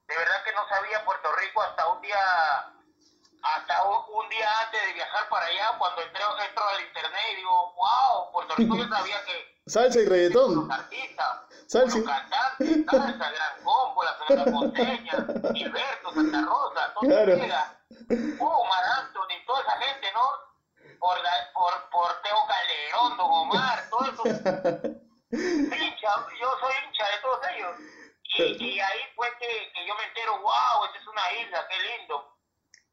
De 0.07 0.15
verdad 0.17 0.43
que 0.43 0.53
no 0.53 0.67
sabía 0.69 1.03
Puerto 1.05 1.31
Rico 1.33 1.61
hasta 1.61 1.87
un 1.87 2.01
día 2.01 2.71
hasta 3.43 3.83
un, 3.83 4.03
un 4.23 4.29
día 4.29 4.49
antes 4.61 4.81
de 4.87 4.93
viajar 4.93 5.29
para 5.29 5.45
allá, 5.45 5.77
cuando 5.77 6.01
entré, 6.01 6.23
entro 6.47 6.67
al 6.67 6.81
internet 6.81 7.21
y 7.31 7.35
digo, 7.35 7.73
wow, 7.75 8.31
Puerto 8.31 8.55
Rico 8.55 8.75
yo 8.75 8.87
sabía 8.87 9.23
que 9.25 9.61
Salsa 9.67 9.99
y 9.99 10.05
reggaetón. 10.05 10.55
los 10.67 10.69
artistas, 10.79 11.41
Salsa. 11.67 11.97
los 11.97 12.07
cantantes, 12.07 12.85
salsa, 12.89 13.29
Gran 13.31 13.63
Combo, 13.63 14.03
la 14.03 14.17
Sonora 14.17 14.51
Ponceña, 14.51 15.13
Gilberto, 15.53 16.13
Santa 16.13 16.41
Rosa, 16.41 16.93
todo 16.95 17.01
Claro. 17.07 17.35
llega. 17.35 17.79
Uh, 18.39 18.65
Mar 18.65 18.83
Anthony, 18.97 19.45
toda 19.45 19.61
esa 19.61 19.77
gente, 19.77 20.11
¿no? 20.13 20.21
Por, 21.05 21.21
la- 21.21 21.49
por, 21.53 21.89
por 21.91 22.21
Teo 22.23 22.45
Calderón, 22.47 23.15
Don 23.17 23.29
Omar, 23.31 23.83
todo 23.91 24.05
eso. 24.09 24.23
Hincha, 24.25 26.09
yo 26.41 26.57
soy 26.59 26.73
hincha 26.83 27.05
de 27.11 27.17
todos 27.21 27.39
ellos. 27.53 27.75
Y, 28.37 28.65
y 28.73 28.79
ahí 28.79 28.99
fue 29.15 29.29
que, 29.37 29.71
que 29.71 29.85
yo 29.85 29.93
me 29.93 30.03
entero, 30.05 30.39
wow, 30.39 30.85
esta 30.85 30.97
es 30.97 31.05
una 31.07 31.31
isla, 31.33 31.67
qué 31.69 31.77
lindo. 31.79 32.27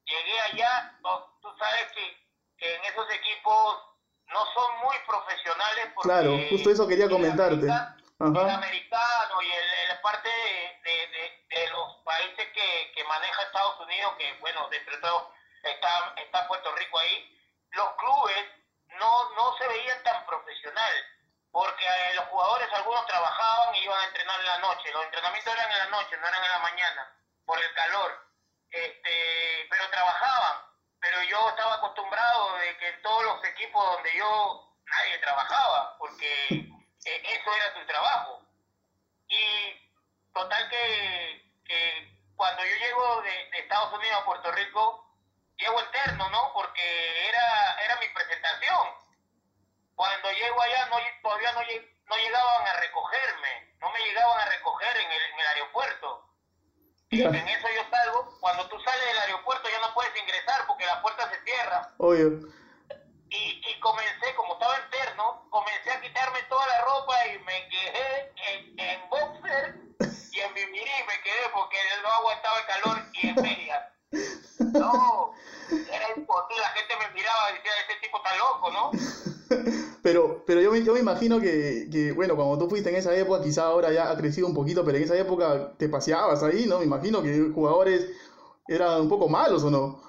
Llegué 0.04 0.40
allá, 0.40 0.92
no, 1.00 1.26
tú 1.40 1.48
sabes 1.58 1.90
que, 1.92 2.20
que 2.58 2.74
en 2.76 2.84
esos 2.84 3.10
equipos 3.14 3.78
no 4.26 4.44
son 4.52 4.78
muy 4.84 4.96
profesionales 5.06 5.86
porque 5.94 6.08
Claro, 6.08 6.36
justo 6.50 6.70
eso 6.70 6.86
quería 6.86 7.08
comentarte. 7.08 7.66
Ajá. 7.70 7.96
El 8.18 8.50
americano 8.50 9.40
y 9.40 9.50
el, 9.50 9.90
el 9.90 10.00
parte 10.02 10.28
de, 10.28 10.90
de, 10.90 11.06
de, 11.08 11.44
de 11.48 11.70
los 11.70 11.96
países 12.04 12.46
que, 12.52 12.92
que 12.94 13.04
maneja 13.04 13.42
Estados 13.42 13.80
Unidos, 13.80 14.12
que 14.18 14.34
bueno, 14.40 14.68
dentro 14.68 14.94
de 14.96 15.00
todo 15.00 15.32
está, 15.62 16.12
está 16.22 16.46
Puerto 16.46 16.72
Rico 16.76 16.98
ahí, 16.98 17.38
los 17.72 17.96
clubes 17.96 18.46
no, 18.98 19.30
no 19.34 19.56
se 19.58 19.68
veían 19.68 20.02
tan 20.02 20.24
profesional. 20.26 20.94
porque 21.50 21.84
eh, 21.84 22.14
los 22.14 22.24
jugadores 22.28 22.66
algunos 22.72 23.06
trabajaban 23.06 23.74
y 23.74 23.84
iban 23.84 24.00
a 24.00 24.06
entrenar 24.06 24.40
en 24.40 24.46
la 24.46 24.58
noche. 24.60 24.90
Los 24.90 25.04
entrenamientos 25.04 25.52
eran 25.52 25.70
en 25.70 25.78
la 25.78 25.86
noche, 25.86 26.16
no 26.16 26.26
eran 26.28 26.44
en 26.44 26.50
la 26.50 26.58
mañana, 26.60 27.16
por 27.44 27.60
el 27.60 27.74
calor. 27.74 28.26
Este, 28.70 29.66
pero 29.68 29.90
trabajaban. 29.90 30.64
Pero 30.98 31.22
yo 31.24 31.48
estaba 31.50 31.74
acostumbrado 31.74 32.56
de 32.56 32.76
que 32.78 32.92
todos 33.02 33.24
los 33.24 33.44
equipos 33.44 33.84
donde 33.84 34.16
yo 34.16 34.76
nadie 34.86 35.18
trabajaba, 35.18 35.98
porque 35.98 36.46
eh, 36.48 37.22
eso 37.24 37.54
era 37.54 37.74
su 37.74 37.86
trabajo. 37.86 38.40
Y 39.28 39.90
total 40.32 40.68
que, 40.70 41.52
que 41.66 42.32
cuando 42.36 42.64
yo 42.64 42.76
llego 42.76 43.22
de 43.22 43.58
Estados 43.58 43.92
Unidos 43.92 44.20
a 44.20 44.24
Puerto 44.24 44.52
Rico, 44.52 45.01
llego 45.62 45.80
eterno, 45.80 46.28
¿no? 46.30 46.52
Porque 46.52 47.28
era, 47.28 47.76
era 47.84 47.96
mi 47.96 48.08
presentación 48.08 49.02
cuando 50.02 50.32
llego 50.32 50.60
allá 50.60 50.86
no, 50.86 50.96
todavía 51.22 51.52
no, 51.52 51.60
no 51.60 52.16
llegaban 52.16 52.66
a 52.66 52.80
recogerme, 52.80 53.74
no 53.78 53.90
me 53.92 54.00
llegaban 54.00 54.40
a 54.40 54.44
recoger 54.46 54.96
en 54.96 55.12
el, 55.12 55.22
en 55.22 55.40
el 55.40 55.46
aeropuerto. 55.46 56.28
Y 57.10 57.22
en 57.22 57.34
eso 57.48 57.68
yo 57.68 57.82
salgo, 57.90 58.38
cuando 58.40 58.66
tú 58.68 58.80
sales 58.80 59.04
del 59.04 59.18
aeropuerto 59.18 59.68
ya 59.68 59.78
no 59.80 59.94
puedes 59.94 60.10
ingresar 60.20 60.66
porque 60.66 60.86
la 60.86 61.00
puerta 61.02 61.30
se 61.30 61.40
cierra. 61.44 61.94
Obvio. 61.98 62.48
Y, 63.28 63.62
y 63.64 63.80
comencé, 63.80 64.34
como 64.34 64.54
estaba 64.54 64.76
interno, 64.80 65.46
comencé 65.50 65.90
a 65.92 66.00
quitarme 66.00 66.42
toda 66.48 66.66
la 66.66 66.80
ropa 66.80 67.26
y 67.28 67.38
me 67.40 67.68
quedé 67.68 68.32
en, 68.48 68.80
en 68.80 69.08
boxer 69.08 69.74
y 70.32 70.40
en 70.40 70.54
bikini 70.54 71.02
me 71.06 71.20
quedé 71.22 71.48
porque 71.54 71.78
no 72.02 72.08
aguantaba 72.08 72.58
el 72.58 72.66
calor 72.66 73.02
y 73.12 73.28
en 73.28 73.34
medias. 73.36 73.82
No, 74.58 75.34
era 75.68 76.08
imposible, 76.16 76.62
la 76.62 76.68
gente 76.70 76.96
me 76.96 77.10
miraba 77.10 77.50
y 77.50 77.62
loco, 78.36 78.70
¿no? 78.70 78.90
Pero, 80.02 80.42
pero 80.46 80.60
yo, 80.60 80.72
me, 80.72 80.82
yo 80.82 80.94
me 80.94 81.00
imagino 81.00 81.38
que, 81.38 81.88
que, 81.92 82.10
bueno, 82.10 82.34
cuando 82.34 82.58
tú 82.58 82.68
fuiste 82.68 82.88
en 82.88 82.96
esa 82.96 83.14
época, 83.14 83.40
quizá 83.44 83.66
ahora 83.66 83.92
ya 83.92 84.10
ha 84.10 84.16
crecido 84.16 84.48
un 84.48 84.54
poquito, 84.54 84.84
pero 84.84 84.96
en 84.96 85.04
esa 85.04 85.14
época 85.16 85.74
te 85.78 85.88
paseabas 85.88 86.42
ahí, 86.42 86.66
¿no? 86.66 86.78
Me 86.80 86.86
imagino 86.86 87.22
que 87.22 87.52
jugadores 87.54 88.10
eran 88.66 89.02
un 89.02 89.08
poco 89.08 89.28
malos, 89.28 89.62
¿o 89.62 89.70
no? 89.70 90.02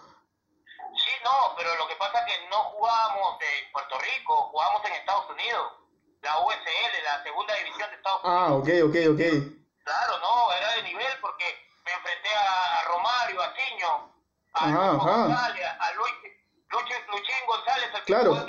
Sí, 0.97 1.13
no, 1.23 1.53
pero 1.55 1.69
lo 1.77 1.87
que 1.87 1.95
pasa 1.95 2.19
es 2.19 2.25
que 2.25 2.49
no 2.49 2.57
jugábamos 2.73 3.37
en 3.41 3.71
Puerto 3.71 3.95
Rico, 3.99 4.49
jugábamos 4.49 4.85
en 4.85 4.93
Estados 4.93 5.29
Unidos, 5.29 5.73
la 6.21 6.39
USL, 6.39 7.03
la 7.03 7.23
segunda 7.23 7.53
división 7.55 7.89
de 7.91 7.95
Estados 7.95 8.23
Unidos. 8.23 8.41
Ah, 8.41 8.53
ok, 8.55 8.69
ok, 8.89 8.97
ok. 9.13 9.21
Claro, 9.83 10.13
no, 10.25 10.53
era 10.53 10.73
de 10.75 10.83
nivel 10.83 11.13
porque 11.21 11.45
me 11.85 11.91
enfrenté 11.93 12.29
a 12.33 12.81
Romario, 12.89 13.41
a 13.41 13.53
Ciño, 13.53 14.13
a, 14.53 14.69
ajá. 14.69 15.27
González, 15.27 15.65
a 15.79 15.93
Luis, 15.93 16.02
Luchín 17.13 17.35
González, 17.47 17.89
el 17.93 17.99
que 17.99 18.05
Claro, 18.05 18.45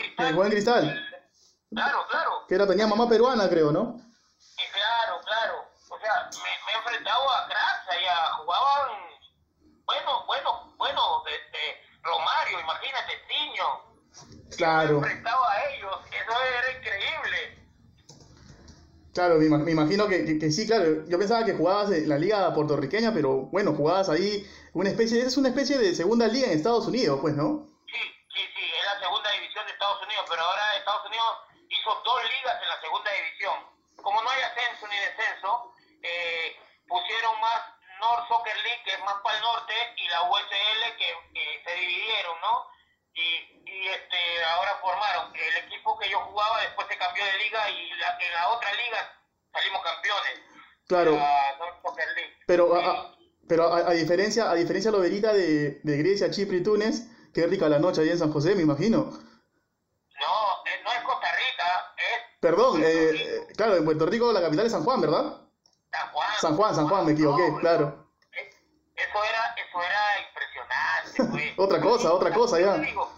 Cristal. 0.50 1.09
Claro, 1.70 2.07
claro. 2.11 2.31
Que 2.48 2.55
era, 2.55 2.66
tenía 2.66 2.87
mamá 2.87 3.09
peruana, 3.09 3.48
creo, 3.48 3.72
¿no? 3.72 4.00
Sí, 4.38 4.62
claro, 4.72 5.20
claro. 5.24 5.55
O 5.90 5.98
sea, 5.98 6.31
me, 6.33 6.38
me 6.66 6.72
he 6.72 6.77
enfrentado 6.79 7.31
a 7.31 7.46
cracks 7.46 7.88
allá, 7.90 8.16
jugaban, 8.38 8.90
bueno, 9.87 10.24
bueno, 10.27 10.74
bueno, 10.77 11.00
desde 11.24 12.03
Romario, 12.03 12.61
imagínate, 12.61 13.12
Ciño. 13.29 14.57
Claro, 14.57 15.00
Me 15.00 15.09
he 15.09 15.11
enfrentado 15.11 15.44
a 15.44 15.64
ellos, 15.70 15.94
eso 16.07 16.33
era 16.42 16.79
increíble. 16.79 17.68
claro, 19.12 19.37
me 19.38 19.70
imagino 19.72 20.07
que, 20.07 20.24
que- 20.24 20.38
que 20.38 20.50
sí, 20.53 20.66
claro. 20.66 21.05
Yo 21.07 21.18
pensaba 21.18 21.44
que 21.44 21.55
jugabas 21.55 21.90
en 21.90 22.09
la 22.09 22.18
liga 22.18 22.53
puertorriqueña, 22.55 23.12
pero 23.12 23.46
bueno, 23.46 23.74
jugabas 23.74 24.09
ahí 24.09 24.48
una 24.72 24.90
especie, 24.90 25.22
es 25.22 25.37
una 25.37 25.48
especie 25.48 25.79
de 25.79 25.94
segunda 25.94 26.29
liga 26.29 26.46
en 26.46 26.53
Estados 26.53 26.87
Unidos, 26.87 27.18
pues, 27.20 27.35
¿no? 27.35 27.66
Unidos, 30.14 30.27
pero 30.31 30.42
ahora 30.42 30.77
Estados 30.77 31.07
Unidos 31.07 31.27
hizo 31.68 31.90
dos 32.05 32.22
ligas 32.22 32.55
en 32.62 32.68
la 32.68 32.81
segunda 32.81 33.11
división. 33.11 33.59
Como 34.03 34.22
no 34.22 34.31
hay 34.31 34.42
ascenso 34.42 34.87
ni 34.87 34.96
descenso, 34.96 35.72
eh, 36.03 36.57
pusieron 36.87 37.40
más 37.40 37.61
North 38.00 38.29
Soccer 38.29 38.57
League, 38.62 38.83
que 38.85 38.92
es 38.94 39.00
más 39.00 39.14
para 39.22 39.37
el 39.37 39.42
norte, 39.42 39.74
y 39.96 40.09
la 40.09 40.22
USL, 40.22 40.83
que, 40.98 41.09
que 41.35 41.62
se 41.64 41.74
dividieron, 41.74 42.40
¿no? 42.40 42.66
Y, 43.14 43.62
y 43.70 43.88
este, 43.88 44.44
ahora 44.55 44.77
formaron. 44.81 45.35
El 45.35 45.57
equipo 45.66 45.98
que 45.98 46.09
yo 46.11 46.20
jugaba 46.20 46.61
después 46.61 46.87
se 46.88 46.96
cambió 46.98 47.24
de 47.24 47.38
liga 47.38 47.70
y 47.70 47.90
la, 47.94 48.16
en 48.20 48.33
la 48.33 48.48
otra 48.50 48.72
liga 48.74 49.18
salimos 49.53 49.83
campeones. 49.83 50.40
Claro, 50.87 51.12
La 51.12 51.57
North 51.59 51.83
Soccer 51.83 52.09
League. 52.14 52.37
pero, 52.46 52.74
a, 52.74 52.90
a- 52.90 53.11
pero 53.48 53.72
a, 53.72 53.79
a 53.79 53.92
diferencia, 53.92 54.50
a 54.50 54.55
diferencia 54.55 54.90
Loberita 54.90 55.33
de, 55.33 55.81
de 55.83 55.96
Grecia, 55.98 56.31
Chipre 56.31 56.59
y 56.59 56.62
Túnez, 56.62 57.03
qué 57.33 57.46
rica 57.46 57.68
la 57.68 57.79
noche 57.79 58.00
ahí 58.03 58.11
en 58.11 58.18
San 58.18 58.33
José, 58.33 58.55
me 58.55 58.62
imagino. 58.62 59.11
No, 60.64 60.70
eh, 60.70 60.81
no 60.85 60.92
es 60.92 61.00
Costa 61.03 61.29
Rica, 61.33 61.94
es 61.96 62.22
Perdón, 62.40 62.83
eh, 62.83 63.11
eh, 63.12 63.46
claro, 63.57 63.77
en 63.77 63.85
Puerto 63.85 64.07
Rico 64.07 64.33
la 64.33 64.40
capital 64.42 64.66
es 64.66 64.72
San 64.72 64.85
Juan, 64.85 65.00
¿verdad? 65.00 65.40
San 65.90 66.11
Juan. 66.11 66.31
San 66.40 66.57
Juan, 66.57 66.74
San 66.74 66.88
Juan, 66.88 67.07
me 67.07 67.12
equivoqué, 67.12 67.50
No, 67.50 67.59
claro. 67.61 68.07
es- 68.33 68.55
Eso 68.96 69.24
era, 69.24 69.55
eso 69.57 69.83
era 69.83 70.20
impresionante, 70.29 71.24
pues. 71.33 71.53
Otra 71.59 71.81
cosa, 71.81 72.12
otra 72.12 72.33
cosa 72.33 72.59
ya. 72.61 72.77
Yo 72.77 72.81
te, 72.81 72.87
digo, 72.87 73.12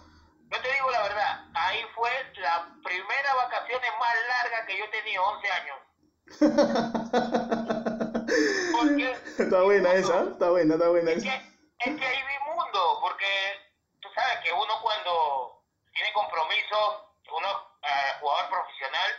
yo 0.51 0.61
te 0.61 0.73
digo 0.73 0.91
la 0.91 1.01
verdad, 1.03 1.45
ahí 1.55 1.81
fue 1.95 2.09
la 2.35 2.67
primera 2.83 3.33
vacaciones 3.35 3.89
más 3.99 4.15
larga 4.27 4.65
que 4.65 4.77
yo 4.77 4.85
he 4.85 4.89
tenido, 4.89 5.23
11 5.23 5.51
años. 5.51 5.77
Porque 8.73 9.11
Está 9.43 9.61
buena 9.63 9.93
esa, 9.93 10.23
está 10.23 10.49
buena, 10.49 10.73
está 10.75 10.89
buena 10.89 11.11
es 11.11 11.23
que, 11.23 11.29
es 11.29 11.95
que 11.99 12.05
ahí 12.05 12.17
vi 12.23 12.51
mundo, 12.53 12.99
porque 13.01 13.25
tú 14.01 14.09
sabes 14.15 14.39
que 14.43 14.51
uno 14.51 14.73
cuando 14.81 15.63
tiene 15.93 16.11
compromisos, 16.13 17.03
uno 17.31 17.77
eh, 17.83 18.13
jugador 18.19 18.49
profesional, 18.49 19.11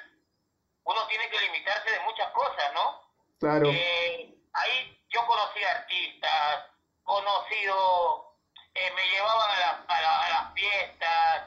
uno 0.85 1.07
tiene 1.07 1.29
que 1.31 1.41
limitarse 1.41 1.91
de 1.91 2.01
muchas 2.01 2.31
cosas, 2.33 2.73
¿no? 2.75 3.03
Claro, 3.41 3.67
Eh, 3.71 4.35
ahí 4.55 5.05
yo 5.11 5.25
conocí 5.27 5.63
artistas, 5.65 6.67
conocido, 7.05 8.35
eh, 8.75 8.91
me 8.95 9.07
llevaban 9.09 9.51
a, 9.51 9.61
la- 9.61 9.85
a 9.89 10.01
la- 10.01 10.23
a 10.25 10.29
las 10.31 10.55
fiestas, 10.55 11.43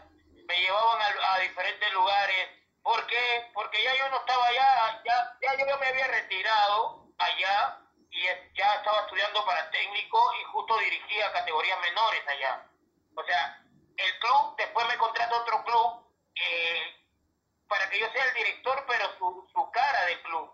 me 0.47 0.55
llevaban 0.59 1.01
a, 1.01 1.33
a 1.35 1.39
diferentes 1.39 1.93
lugares. 1.93 2.49
¿Por 2.83 3.05
qué? 3.07 3.49
Porque 3.53 3.83
ya 3.83 3.95
yo 3.95 4.09
no 4.09 4.17
estaba 4.17 4.45
allá, 4.47 5.01
ya, 5.05 5.37
ya 5.41 5.55
yo 5.65 5.77
me 5.77 5.87
había 5.87 6.07
retirado 6.07 7.05
allá 7.19 7.77
y 8.09 8.23
ya 8.57 8.73
estaba 8.75 9.01
estudiando 9.01 9.45
para 9.45 9.69
técnico 9.71 10.33
y 10.41 10.43
justo 10.45 10.77
dirigía 10.79 11.31
categorías 11.31 11.79
menores 11.79 12.27
allá. 12.27 12.65
O 13.15 13.23
sea, 13.23 13.61
el 13.97 14.19
club 14.19 14.55
después 14.57 14.87
me 14.87 14.97
contrata 14.97 15.35
otro 15.37 15.63
club 15.63 16.00
eh, 16.35 16.95
para 17.67 17.89
que 17.89 17.99
yo 17.99 18.11
sea 18.11 18.25
el 18.25 18.33
director, 18.33 18.85
pero 18.87 19.17
su, 19.17 19.71
cara 19.71 20.05
del 20.05 20.21
club. 20.23 20.51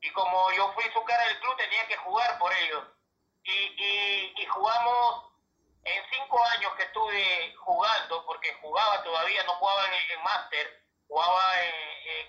Y 0.00 0.10
como 0.12 0.50
yo 0.52 0.72
fui 0.72 0.84
su 0.92 1.04
cara 1.04 1.24
del 1.24 1.40
club 1.40 1.56
tenía 1.56 1.86
que 1.86 1.96
jugar 1.96 2.38
por 2.38 2.52
ellos. 2.52 2.84
Y, 3.44 4.42
y, 4.42 4.46
jugamos 4.46 5.32
en 5.84 6.02
cinco 6.10 6.44
años 6.56 6.72
que 6.76 6.82
estuve 6.82 7.54
jugando 7.56 8.26
porque 8.26 8.52
jugaba 8.60 9.02
todavía 9.02 9.42
no 9.44 9.54
jugaba 9.54 9.86
en, 9.86 10.18
en 10.18 10.22
máster 10.22 10.78
jugaba 11.08 11.42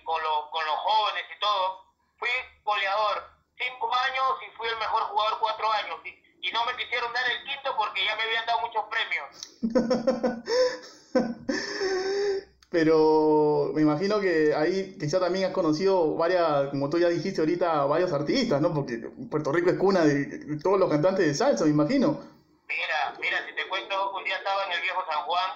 con 0.04 0.22
los 0.66 0.78
jóvenes 0.78 1.24
y 1.34 1.40
todo. 1.40 1.84
Fui 2.18 2.28
goleador 2.64 3.30
cinco 3.56 3.94
años 3.94 4.42
y 4.46 4.50
fui 4.56 4.68
el 4.68 4.76
mejor 4.78 5.04
jugador 5.04 5.38
cuatro 5.38 5.72
años. 5.72 6.00
Y, 6.04 6.48
y 6.48 6.52
no 6.52 6.64
me 6.64 6.76
quisieron 6.76 7.12
dar 7.12 7.30
el 7.30 7.44
quinto 7.44 7.76
porque 7.76 8.04
ya 8.04 8.16
me 8.16 8.22
habían 8.22 8.46
dado 8.46 8.60
muchos 8.60 8.84
premios 8.86 9.28
pero 12.70 13.72
me 13.74 13.82
imagino 13.82 14.20
que 14.20 14.54
ahí 14.54 14.96
quizá 14.98 15.18
también 15.18 15.46
has 15.46 15.52
conocido 15.52 16.14
varias, 16.14 16.68
como 16.70 16.88
tú 16.88 16.98
ya 16.98 17.08
dijiste 17.08 17.40
ahorita, 17.40 17.84
varios 17.86 18.12
artistas, 18.12 18.60
¿no? 18.60 18.72
Porque 18.72 18.98
Puerto 19.28 19.50
Rico 19.50 19.70
es 19.70 19.76
cuna 19.76 20.04
de, 20.04 20.56
todos 20.62 20.78
los 20.78 20.88
cantantes 20.88 21.26
de 21.26 21.34
salsa, 21.34 21.64
me 21.64 21.70
imagino. 21.70 22.20
Mira, 22.68 23.14
mira, 23.20 23.44
si 23.44 23.54
te 23.56 23.68
cuento, 23.68 24.16
un 24.16 24.22
día 24.22 24.36
estaba 24.36 24.64
en 24.66 24.72
el 24.72 24.80
viejo 24.82 25.02
San 25.10 25.24
Juan 25.24 25.50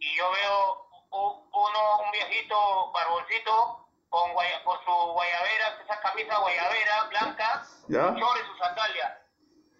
y 0.00 0.16
yo 0.16 0.24
veo 0.32 0.86
uno, 1.12 1.80
un 2.04 2.10
viejito 2.10 2.56
barboncito 2.92 3.86
con, 4.08 4.32
guaya- 4.32 4.64
con 4.64 4.78
su 4.86 4.90
guayabera, 5.12 5.78
esa 5.84 6.00
camisa 6.00 6.38
guayabera 6.40 7.04
blanca, 7.10 7.62
y 7.88 7.92
su 7.92 8.56
sandalia. 8.58 9.20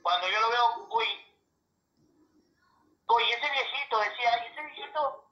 Cuando 0.03 0.29
yo 0.29 0.39
lo 0.41 0.51
veo, 0.51 0.89
uy, 0.93 1.07
uy, 3.09 3.23
ese 3.33 3.49
viejito 3.51 3.99
decía, 4.01 4.31
¿y 4.45 4.53
ese 4.53 4.63
viejito? 4.67 5.26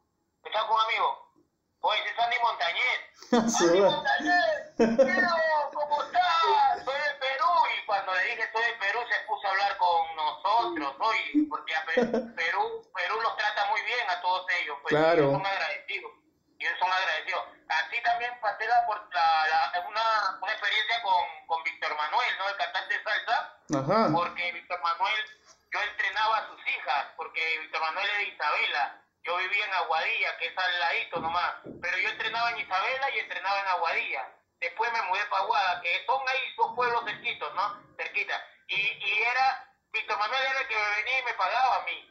Estaba 0.45 0.67
con 0.69 0.77
un 0.77 0.83
amigo. 0.83 1.33
Oye, 1.81 2.01
ese 2.01 2.11
es 2.11 2.19
Andy 2.19 2.37
Montañez. 2.43 3.01
Sí, 3.59 3.65
Andy. 3.65 3.81
Montañez, 3.81 4.73
¿cómo 5.75 6.03
estás? 6.03 6.85
Soy 6.85 6.95
de 7.01 7.15
Perú. 7.21 7.51
Y 7.83 7.87
cuando 7.87 8.15
le 8.15 8.23
dije 8.25 8.51
soy 8.53 8.65
de 8.65 8.73
Perú, 8.75 9.01
se 9.09 9.27
puso 9.27 9.47
a 9.47 9.51
hablar 9.51 9.77
con 9.79 10.17
nosotros, 10.17 10.95
hoy, 11.01 11.47
porque 11.51 11.75
a 11.75 11.85
Pe- 11.85 11.95
Perú, 12.37 12.91
Perú 12.95 13.21
los 13.21 13.37
trata 13.37 13.67
muy 13.71 13.83
bien 13.83 14.09
a 14.11 14.21
todos 14.21 14.47
ellos. 14.61 14.77
Pues, 14.83 14.95
Claro. 14.95 15.33
son 15.33 15.47
agradecidos. 15.47 16.13
Y 16.59 16.67
ellos 16.67 16.79
son 16.79 16.93
agradecidos. 16.93 17.45
Así 17.69 18.03
también 18.03 18.39
pasé 18.41 18.67
la, 18.67 18.87
por 18.87 18.97
la, 19.15 19.47
la- 19.49 19.81
una, 19.89 20.39
una 20.41 20.53
experiencia 20.53 21.03
con, 21.03 21.47
con 21.47 21.63
Víctor 21.65 21.97
Manuel, 21.97 22.39
¿no? 22.39 22.49
El 22.49 22.57
cantante 22.57 22.95
de 22.99 23.03
salsa 23.05 23.59
Ajá. 23.81 24.09
porque 24.13 24.53
Víctor 24.53 24.81
Manuel, 24.83 25.25
yo 25.73 25.81
entrenaba 25.83 26.39
a 26.39 26.47
sus 26.49 26.61
hijas, 26.69 27.07
porque 27.17 27.59
Víctor 27.61 27.81
Manuel 27.81 28.09
es 28.11 28.17
de 28.19 28.25
Isabela, 28.35 29.01
yo 29.25 29.37
vivía 29.39 29.65
en 29.65 29.73
Aguadilla, 29.73 30.37
que 30.37 30.47
es 30.47 30.59
al 30.59 30.81
ladito 30.81 31.21
nomás, 31.21 31.55
pero 31.81 31.99
yo 31.99 32.11
entrenaba 32.11 32.51
en 32.51 32.59
Isabela 32.59 33.11
y 33.11 33.19
entrenaba 33.21 33.61
en 33.61 33.67
Aguadilla. 33.69 34.29
Después 34.61 34.93
me 34.93 35.03
mudé 35.03 35.25
para 35.27 35.43
Aguada, 35.43 35.81
que 35.81 36.05
son 36.07 36.21
ahí 36.29 36.55
dos 36.57 36.75
pueblos 36.75 37.05
cerquitos, 37.05 37.55
¿no? 37.55 37.83
Cerquita. 37.97 38.47
Y, 38.69 38.77
y 38.77 39.23
era, 39.23 39.67
Víctor 39.93 40.19
Manuel 40.19 40.43
era 40.43 40.61
el 40.61 40.69
que 40.69 40.77
me 40.77 40.97
venía 40.97 41.21
y 41.21 41.25
me 41.25 41.35
pagaba 41.35 41.77
a 41.77 41.85
mí. 41.85 42.11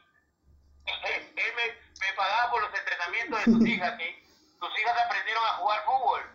Él 1.36 1.52
me, 1.56 1.66
me 2.06 2.12
pagaba 2.14 2.50
por 2.50 2.62
los 2.62 2.78
entrenamientos 2.78 3.38
de 3.38 3.44
sus 3.44 3.66
hijas, 3.66 3.94
¿sí? 3.98 4.56
Sus 4.58 4.78
hijas 4.80 5.00
aprendieron 5.00 5.44
a 5.44 5.56
jugar 5.58 5.84
fútbol. 5.84 6.30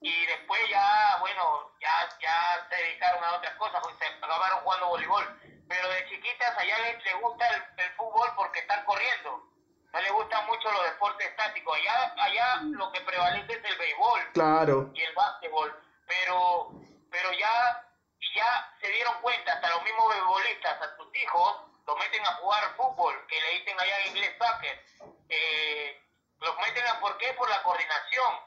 Y 0.00 0.26
después 0.26 0.60
ya, 0.68 1.16
bueno, 1.20 1.72
ya, 1.80 2.08
ya 2.20 2.66
se 2.68 2.76
dedicaron 2.76 3.24
a 3.24 3.32
otras 3.32 3.54
cosas, 3.56 3.80
pues 3.82 3.96
se 3.98 4.06
acabaron 4.06 4.60
jugando 4.60 4.88
voleibol. 4.88 5.40
Pero 5.68 5.88
de 5.88 6.08
chiquitas 6.08 6.56
allá 6.56 6.78
les, 6.80 7.02
les 7.02 7.20
gusta 7.20 7.48
el, 7.48 7.84
el 7.84 7.90
fútbol 7.92 8.28
porque 8.36 8.60
están 8.60 8.84
corriendo 8.84 9.48
no 9.92 10.00
le 10.00 10.10
gustan 10.10 10.46
mucho 10.46 10.70
los 10.70 10.84
deportes 10.84 11.26
estáticos. 11.28 11.76
Allá, 11.76 12.14
allá 12.22 12.56
lo 12.62 12.92
que 12.92 13.00
prevalece 13.00 13.52
es 13.52 13.64
el 13.64 13.78
béisbol 13.78 14.32
Claro. 14.32 14.90
y 14.94 15.00
el 15.02 15.14
básquetbol, 15.14 15.82
pero, 16.06 16.70
pero 17.10 17.32
ya, 17.32 17.84
ya 18.34 18.74
se 18.80 18.88
dieron 18.88 19.14
cuenta, 19.22 19.52
hasta 19.54 19.70
los 19.70 19.82
mismos 19.82 20.08
beisbolistas, 20.14 20.82
a 20.82 20.96
sus 20.96 21.14
hijos, 21.16 21.56
los 21.86 21.98
meten 21.98 22.22
a 22.26 22.34
jugar 22.34 22.74
fútbol, 22.76 23.26
que 23.28 23.40
le 23.40 23.50
dicen 23.58 23.80
allá 23.80 24.00
en 24.00 24.06
inglés 24.08 24.36
soccer. 24.38 24.84
Eh, 25.30 26.02
los 26.40 26.56
meten 26.58 26.86
a, 26.86 27.00
¿por 27.00 27.16
qué? 27.18 27.32
Por 27.32 27.48
la 27.48 27.62
coordinación, 27.62 28.40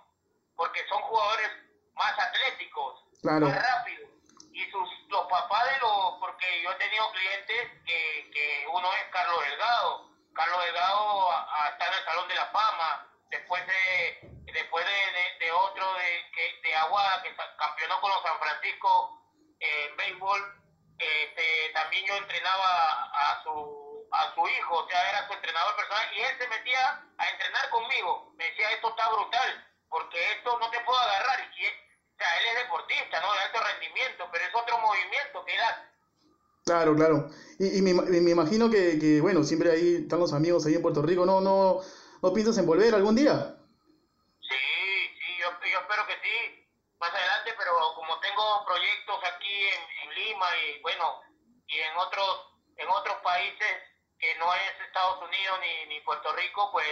porque 0.55 0.87
son 0.87 1.01
jugadores 1.01 1.51
más 1.95 2.17
atléticos, 2.19 3.03
Claro. 3.21 3.47
más 3.47 3.61
rápidos. 3.61 4.09
Y 4.53 4.69
sus, 4.69 4.89
los 5.07 5.25
papás 5.27 5.65
de 5.65 5.79
los, 5.79 6.17
porque 6.19 6.61
yo 6.61 6.71
he 6.71 6.75
tenido 6.75 7.09
clientes 7.11 7.69
que, 7.85 8.29
que 8.31 8.65
uno 8.71 8.93
es 8.93 9.03
Carlos 9.11 9.39
Delgado, 9.43 10.10
Carlos 10.33 10.63
Delgado 10.63 11.31
a- 11.31 11.69
está 11.71 11.87
en 11.87 11.93
el 11.93 12.05
Salón 12.05 12.27
de 12.27 12.35
la 12.35 12.45
Fama, 12.47 13.07
después 13.29 13.65
de 13.67 14.19
después 14.51 14.85
de, 15.39 15.51
otro 15.51 15.93
de, 15.93 16.59
de 16.61 16.75
Aguada 16.75 17.23
que 17.23 17.33
campeonó 17.57 18.01
con 18.01 18.11
los 18.11 18.21
San 18.23 18.37
Francisco 18.39 19.21
eh, 19.59 19.85
en 19.89 19.95
béisbol, 19.97 20.61
este, 20.97 21.69
también 21.73 22.05
yo 22.05 22.15
entrenaba 22.17 23.11
a 23.13 23.43
su 23.43 24.07
a 24.11 24.33
su 24.35 24.45
hijo, 24.49 24.75
o 24.75 24.87
sea, 24.89 25.09
era 25.09 25.25
su 25.27 25.33
entrenador 25.33 25.73
personal, 25.77 26.13
y 26.13 26.19
él 26.21 26.37
se 26.37 26.47
metía 26.49 27.01
a 27.17 27.29
entrenar 27.29 27.69
conmigo, 27.69 28.33
me 28.35 28.43
decía, 28.43 28.69
esto 28.71 28.89
está 28.89 29.07
brutal, 29.09 29.67
porque 29.87 30.31
esto 30.33 30.59
no 30.59 30.69
te 30.69 30.81
puedo 30.81 30.99
agarrar, 30.99 31.39
y 31.55 31.65
o 31.65 32.17
sea, 32.17 32.37
él 32.39 32.45
es 32.47 32.55
deportista, 32.55 33.21
¿no? 33.21 33.31
De 33.33 33.39
alto 33.39 33.63
rendimiento, 33.63 34.29
pero 34.31 34.43
es 34.45 34.53
otro 34.53 34.77
movimiento 34.79 35.45
que 35.45 35.55
él. 35.55 35.61
Claro, 36.65 36.95
claro. 36.95 37.29
Y, 37.59 37.79
y 37.79 37.81
me, 37.81 37.93
me 37.93 38.31
imagino 38.31 38.69
que, 38.69 38.99
que, 38.99 39.19
bueno, 39.19 39.43
siempre 39.43 39.71
ahí 39.71 39.95
están 40.03 40.19
los 40.19 40.31
amigos 40.33 40.65
ahí 40.65 40.75
en 40.75 40.81
Puerto 40.81 41.01
Rico. 41.01 41.25
¿No, 41.25 41.41
no, 41.41 41.81
no 42.21 42.33
piensas 42.33 42.57
en 42.57 42.65
volver 42.65 42.93
algún 42.93 43.15
día? 43.15 43.57
Sí, 44.41 44.61
sí, 45.17 45.29
yo, 45.39 45.49
yo 45.49 45.79
espero 45.79 46.05
que 46.05 46.13
sí, 46.21 46.69
más 46.99 47.09
adelante, 47.09 47.53
pero 47.57 47.73
como 47.95 48.19
tengo 48.19 48.65
proyectos 48.65 49.17
aquí 49.33 49.51
en, 49.73 49.81
en 50.03 50.15
Lima 50.15 50.47
y 50.57 50.81
bueno, 50.81 51.21
y 51.67 51.79
en 51.79 51.97
otros, 51.97 52.53
en 52.77 52.87
otros 52.89 53.17
países 53.23 53.73
que 54.19 54.35
no 54.37 54.53
es 54.53 54.85
Estados 54.85 55.17
Unidos 55.27 55.57
ni, 55.61 55.95
ni 55.95 56.01
Puerto 56.01 56.31
Rico, 56.35 56.69
pues 56.71 56.87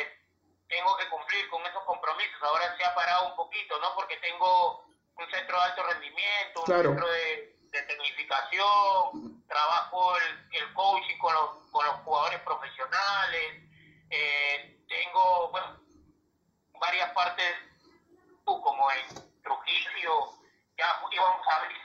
tengo 0.67 0.97
que 0.97 1.09
cumplir 1.09 1.47
con 1.49 1.61
esos 1.65 1.83
compromisos. 1.85 2.41
Ahora 2.41 2.75
se 2.75 2.83
ha 2.83 2.95
parado 2.95 3.29
un 3.29 3.35
poquito, 3.35 3.79
¿no? 3.79 3.93
Porque 3.95 4.17
tengo 4.17 4.83
un 5.15 5.29
centro 5.29 5.57
de 5.57 5.63
alto 5.63 5.83
rendimiento, 5.83 6.59
un 6.61 6.65
Claro. 6.65 6.89
centro 6.89 7.07
de, 7.07 7.58
de 7.71 7.81
tecnificación, 7.83 9.43
trabajo 9.47 10.17
el, 10.17 10.61
el 10.61 10.73
coaching 10.73 11.17
con 11.19 11.33
los, 11.33 11.49
con 11.71 11.85
los 11.85 11.95
jugadores 12.01 12.39
profesionales, 12.41 13.63
eh, 14.09 14.79
tengo, 14.87 15.49
bueno, 15.51 15.79
varias 16.79 17.11
partes, 17.13 17.55
como 18.43 18.91
en 18.91 19.41
Trujillo, 19.43 20.31
ya 20.77 21.01
íbamos 21.11 21.47
a 21.47 21.55
abrir, 21.57 21.77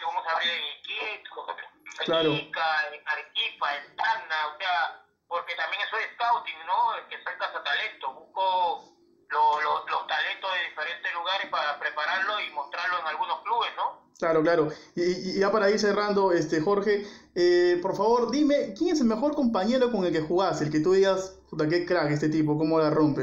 íbamos 0.00 0.26
a 0.26 0.30
abrir 0.32 0.50
en 0.50 0.64
Iquitos, 0.78 1.48
en 1.48 2.04
Claro. 2.04 2.32
En 2.32 3.08
Arequipa, 3.08 3.76
en 3.76 3.96
Tacna, 3.96 4.46
o 4.48 4.58
sea, 4.58 5.04
porque 5.28 5.54
también 5.54 5.82
eso 5.82 5.98
es 5.98 6.10
scouting, 6.14 6.66
¿no? 6.66 6.94
El 6.96 7.06
que 7.06 7.22
soy 7.22 7.34
talento, 7.38 8.12
busco 8.12 8.92
lo- 9.32 9.60
lo- 9.60 9.86
los 9.86 10.06
talentos 10.06 10.50
de 10.52 10.68
diferentes 10.68 11.12
lugares 11.14 11.48
para 11.50 11.78
prepararlo 11.78 12.40
y 12.40 12.50
mostrarlo 12.50 12.98
en 13.00 13.06
algunos 13.06 13.40
clubes, 13.42 13.70
¿no? 13.76 14.02
Claro, 14.18 14.42
claro. 14.42 14.68
Y, 14.94 15.30
y 15.36 15.40
ya 15.40 15.50
para 15.50 15.68
ir 15.70 15.78
cerrando, 15.80 16.30
este 16.32 16.60
Jorge, 16.60 17.04
eh, 17.34 17.78
por 17.82 17.96
favor, 17.96 18.30
dime, 18.30 18.72
¿quién 18.78 18.94
es 18.94 19.00
el 19.00 19.06
mejor 19.08 19.34
compañero 19.34 19.90
con 19.90 20.04
el 20.04 20.12
que 20.12 20.20
jugás? 20.20 20.60
El 20.60 20.70
que 20.70 20.78
tú 20.80 20.92
digas, 20.92 21.36
puta, 21.50 21.66
qué 21.68 21.84
crack 21.84 22.10
este 22.12 22.28
tipo, 22.28 22.56
cómo 22.56 22.78
la 22.78 22.90
rompe. 22.90 23.22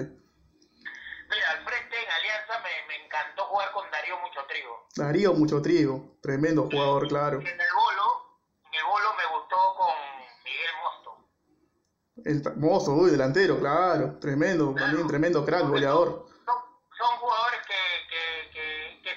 Mira, 1.30 1.52
al 1.52 1.63
frente 1.63 1.95
en 2.04 2.10
Alianza 2.12 2.60
me, 2.60 2.88
me 2.88 3.06
encantó 3.06 3.45
jugar 3.45 3.72
con 3.72 3.89
Darío 3.91 4.17
Mucho 4.19 4.39
Trigo. 4.50 4.88
Darío 4.95 5.34
Mucho 5.34 5.62
Trigo, 5.62 6.17
tremendo 6.22 6.63
jugador, 6.63 7.08
claro. 7.08 7.39
Y 7.41 7.45
en 7.48 7.62
el 7.62 7.67
bolo, 7.76 8.39
en 8.65 8.74
el 8.74 8.84
bolo 8.86 9.10
me 9.15 9.26
gustó 9.38 9.56
con 9.78 9.93
Miguel 10.43 10.72
Mosto. 10.84 11.28
El 12.26 12.42
ta- 12.44 12.54
mozo, 12.56 12.92
uy, 12.94 13.12
delantero, 13.12 13.60
claro, 13.60 14.18
tremendo, 14.20 14.74
también 14.76 15.08
tremendo 15.08 15.46
crack, 15.46 15.68
goleador. 15.68 16.28
Son, 16.46 16.56
son 16.98 17.18
jugadores 17.18 17.60
que, 17.68 17.82
que, 18.10 18.50
que, 18.52 19.02
que, 19.04 19.14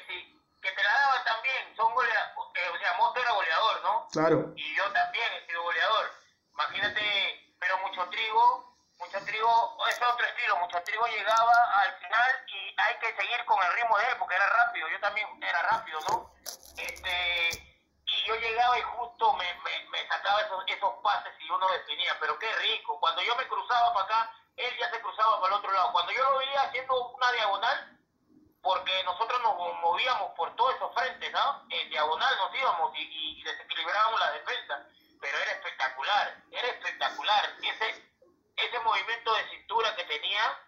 que 0.60 0.70
te 0.72 0.82
la 0.82 0.92
daban 0.92 1.24
también. 1.24 1.76
Son 1.76 1.92
golea- 1.94 2.32
eh, 2.54 2.68
o 2.74 2.78
sea, 2.78 2.92
Mosto 2.98 3.20
era 3.20 3.32
goleador, 3.32 3.82
¿no? 3.82 4.08
Claro, 4.12 4.52
Y 4.56 4.76
yo 4.76 4.84
también 4.92 5.24
he 5.34 5.46
sido 5.46 5.62
goleador. 5.62 6.06
Imagínate, 6.54 7.54
pero 7.58 7.78
mucho 7.78 8.08
trigo, 8.10 8.76
mucho 8.98 9.18
trigo, 9.24 9.78
es 9.88 9.96
otro 10.02 10.26
estilo. 10.26 10.56
Mucho 10.60 10.78
trigo 10.84 11.06
llegaba 11.06 11.52
al 11.82 11.92
final 11.98 12.30
y 12.46 12.74
hay 12.80 12.94
que 13.00 13.16
seguir 13.16 13.44
con 13.46 13.58
el 13.66 13.72
ritmo 13.74 13.98
de 13.98 14.04
él 14.04 14.14
porque 14.18 14.34
era 14.36 14.48
rápido. 14.48 14.88
Yo 14.88 15.00
también 15.00 15.26
era 15.42 15.62
rápido, 15.62 15.98
¿no? 16.10 16.30
Este, 16.76 17.71
y 18.22 18.28
yo 18.28 18.34
llegaba 18.36 18.78
y 18.78 18.82
justo 18.82 19.32
me, 19.34 19.54
me, 19.54 19.80
me 19.90 20.06
sacaba 20.06 20.40
esos, 20.42 20.62
esos 20.66 20.94
pases 21.02 21.32
y 21.40 21.50
uno 21.50 21.68
definía. 21.68 22.16
Pero 22.20 22.38
qué 22.38 22.52
rico. 22.52 22.98
Cuando 23.00 23.22
yo 23.22 23.34
me 23.36 23.46
cruzaba 23.46 23.92
para 23.92 24.04
acá, 24.04 24.30
él 24.56 24.76
ya 24.78 24.88
se 24.90 25.00
cruzaba 25.00 25.40
para 25.40 25.54
el 25.54 25.58
otro 25.58 25.72
lado. 25.72 25.92
Cuando 25.92 26.12
yo 26.12 26.22
lo 26.30 26.38
veía 26.38 26.62
haciendo 26.62 27.08
una 27.08 27.32
diagonal, 27.32 27.88
porque 28.62 29.02
nosotros 29.04 29.40
nos 29.42 29.56
movíamos 29.80 30.30
por 30.36 30.54
todos 30.54 30.74
esos 30.74 30.92
frentes, 30.94 31.32
¿no? 31.32 31.62
En 31.70 31.88
diagonal 31.90 32.36
nos 32.38 32.54
íbamos 32.54 32.94
y, 32.94 33.02
y- 33.02 33.40
y 33.40 33.42
desequilibrábamos 33.42 34.20
la 34.20 34.30
defensa, 34.32 34.78
pero 35.20 35.36
era 35.38 35.52
espectacular, 35.52 36.36
era 36.50 36.68
espectacular. 36.68 37.50
Ese, 37.60 38.04
ese 38.56 38.78
movimiento 38.80 39.34
de 39.34 39.48
cintura 39.50 39.94
que 39.96 40.04
tenía, 40.04 40.60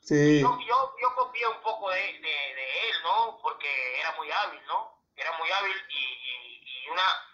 sí, 0.00 0.40
yo, 0.40 0.58
yo, 0.60 0.94
yo 1.02 1.14
copié 1.14 1.46
un 1.48 1.60
poco 1.60 1.90
de, 1.90 2.00
de, 2.00 2.54
de 2.54 2.88
él, 2.90 3.02
¿no? 3.02 3.38
Porque 3.42 4.00
era 4.00 4.12
muy 4.12 4.30
hábil, 4.30 4.64
¿no? 4.66 4.96
Era 5.16 5.32
muy 5.32 5.50
hábil 5.50 5.84
y, 5.90 6.27
y, 6.88 6.90
una... 6.90 7.24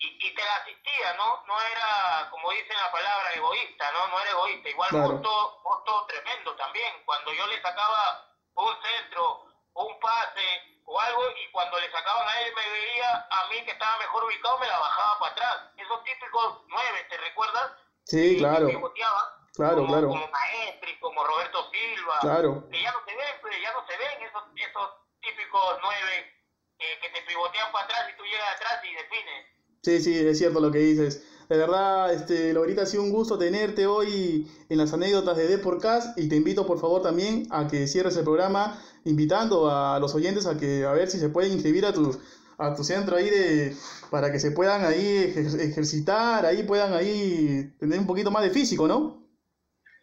Y, 0.00 0.28
y 0.28 0.34
te 0.34 0.44
la 0.44 0.56
asistía, 0.56 1.14
¿no? 1.14 1.44
No 1.46 1.60
era, 1.60 2.28
como 2.30 2.50
dicen 2.52 2.76
la 2.76 2.90
palabra, 2.92 3.32
egoísta, 3.34 3.90
¿no? 3.92 4.06
No 4.08 4.20
era 4.20 4.30
egoísta. 4.30 4.68
Igual 4.68 4.88
Claro. 4.90 5.08
Mosto, 5.08 5.60
Mosto 5.64 6.06
tremendo 6.06 6.54
también. 6.56 7.02
Cuando 7.04 7.32
yo 7.32 7.46
le 7.48 7.60
sacaba 7.60 8.24
un 8.54 8.74
centro, 8.82 9.44
un 9.74 9.98
pase 10.00 10.78
o 10.84 10.98
algo, 11.00 11.22
y 11.36 11.50
cuando 11.50 11.78
le 11.80 11.90
sacaban 11.90 12.26
a 12.28 12.40
él 12.40 12.54
me 12.54 12.68
veía 12.70 13.26
a 13.30 13.46
mí 13.48 13.64
que 13.64 13.72
estaba 13.72 13.98
mejor 13.98 14.24
ubicado, 14.24 14.58
me 14.58 14.66
la 14.68 14.78
bajaba 14.78 15.18
para 15.18 15.32
atrás. 15.32 15.58
Esos 15.76 16.02
típicos 16.04 16.60
nueve, 16.68 17.06
¿te 17.10 17.16
recuerdas? 17.18 17.72
sí, 18.04 18.34
Que 18.34 18.38
claro, 18.38 18.66
pivoteaban, 18.68 19.24
claro, 19.54 19.76
como, 19.76 19.88
claro, 19.88 20.08
Como 20.08 20.28
Maestri, 20.28 20.98
como 21.00 21.24
Roberto 21.24 21.70
Silva 21.70 22.18
claro. 22.20 22.64
que 22.70 22.80
ya 22.82 22.92
no 22.92 23.04
se 23.04 23.14
ven, 23.14 23.38
pues, 23.42 23.60
ya 23.60 23.72
no 23.72 23.86
se 23.86 23.96
ven 23.98 24.22
esos, 24.22 24.42
esos 24.56 24.90
típicos 25.20 25.78
nueve 25.82 26.37
eh, 26.78 26.98
que 27.02 27.08
te 27.10 27.26
pivotean 27.26 27.70
para 27.72 27.84
atrás 27.84 28.00
y 28.12 28.16
tú 28.16 28.24
llegas 28.24 28.54
atrás 28.56 28.80
y 28.84 28.94
defines. 28.94 29.46
Sí, 29.82 30.00
sí, 30.02 30.26
es 30.26 30.38
cierto 30.38 30.60
lo 30.60 30.70
que 30.70 30.78
dices. 30.78 31.24
De 31.48 31.56
verdad, 31.56 32.12
este, 32.12 32.52
Lorita, 32.52 32.82
ha 32.82 32.86
sido 32.86 33.02
un 33.02 33.10
gusto 33.10 33.38
tenerte 33.38 33.86
hoy 33.86 34.46
en 34.68 34.76
las 34.78 34.92
anécdotas 34.92 35.36
de 35.36 35.46
Deporcast 35.48 36.18
y 36.18 36.28
te 36.28 36.36
invito 36.36 36.66
por 36.66 36.78
favor 36.78 37.00
también 37.02 37.46
a 37.50 37.66
que 37.68 37.86
cierres 37.86 38.16
el 38.18 38.24
programa 38.24 38.82
invitando 39.04 39.70
a 39.70 39.98
los 39.98 40.14
oyentes 40.14 40.46
a 40.46 40.58
que 40.58 40.84
a 40.84 40.92
ver 40.92 41.08
si 41.10 41.18
se 41.18 41.30
pueden 41.30 41.52
inscribir 41.52 41.86
a 41.86 41.92
tu, 41.94 42.20
a 42.58 42.74
tu 42.74 42.84
centro 42.84 43.16
ahí 43.16 43.30
de 43.30 43.74
para 44.10 44.30
que 44.30 44.38
se 44.38 44.50
puedan 44.50 44.84
ahí 44.84 45.32
ejer- 45.34 45.58
ejercitar, 45.60 46.44
ahí 46.44 46.64
puedan 46.64 46.92
ahí 46.92 47.72
tener 47.80 47.98
un 47.98 48.06
poquito 48.06 48.30
más 48.30 48.42
de 48.42 48.50
físico, 48.50 48.86
¿no? 48.86 49.24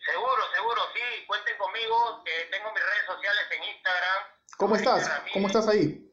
Seguro, 0.03 0.41
seguro, 0.55 0.81
sí, 0.95 1.25
cuenten 1.27 1.57
conmigo. 1.59 2.23
eh, 2.25 2.47
tengo 2.49 2.71
mis 2.73 2.81
redes 2.83 3.05
sociales 3.05 3.43
en 3.51 3.63
Instagram. 3.75 4.23
¿Cómo 4.57 4.75
estás? 4.75 5.11
¿Cómo 5.33 5.47
estás 5.47 5.67
ahí? 5.67 6.04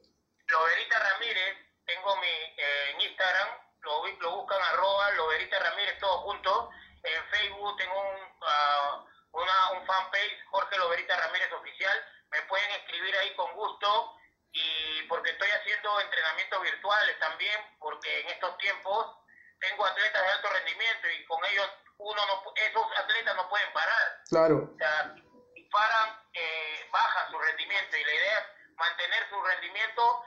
Loberita 0.52 0.98
Ramírez, 0.98 1.56
tengo 1.86 2.16
mi 2.16 2.26
eh, 2.28 2.90
en 2.90 3.00
Instagram, 3.00 3.48
lo, 3.80 4.36
buscan 4.36 4.62
arroba 4.62 5.10
Loberita 5.12 5.58
Ramírez 5.58 5.98
todo 5.98 6.18
junto. 6.18 6.70
En 7.02 7.24
Facebook 7.30 7.76
tengo 7.78 8.00
un, 8.00 8.38
ah, 8.42 9.04
una, 9.32 9.70
un 9.72 9.86
fanpage, 9.86 10.44
Jorge 10.50 10.76
Loberita 10.76 11.16
Ramírez 11.16 11.50
Oficial. 11.52 12.06
Me 12.30 12.42
pueden 12.42 12.70
escribir 12.72 13.16
ahí 13.16 13.34
con 13.34 13.52
gusto 13.54 14.16
y 14.52 15.02
porque 15.08 15.30
estoy 15.30 15.48
haciendo 15.48 16.00
entrenamientos 16.00 16.62
virtuales 16.62 17.18
también, 17.18 17.58
porque 17.80 18.20
en 18.20 18.28
estos 18.28 18.56
tiempos 18.58 19.16
tengo 19.58 19.86
atletas 19.86 20.22
de 20.22 20.28
alto 20.28 20.48
rendimiento 20.50 21.08
y 21.08 21.24
con 21.24 21.44
ellos 21.46 21.68
uno 21.98 22.26
no, 22.26 22.52
esos 22.54 22.86
atletas 22.98 23.36
no 23.36 23.48
pueden 23.48 23.72
parar. 23.72 24.22
Claro. 24.28 24.70
O 24.74 24.78
sea, 24.78 25.14
si 25.54 25.62
paran, 25.64 26.18
eh, 26.34 26.88
bajan 26.90 27.30
su 27.30 27.38
rendimiento 27.38 27.96
y 27.96 28.04
la 28.04 28.14
idea 28.14 28.38
es 28.38 28.76
mantener 28.76 29.28
su 29.28 29.42
rendimiento 29.42 30.24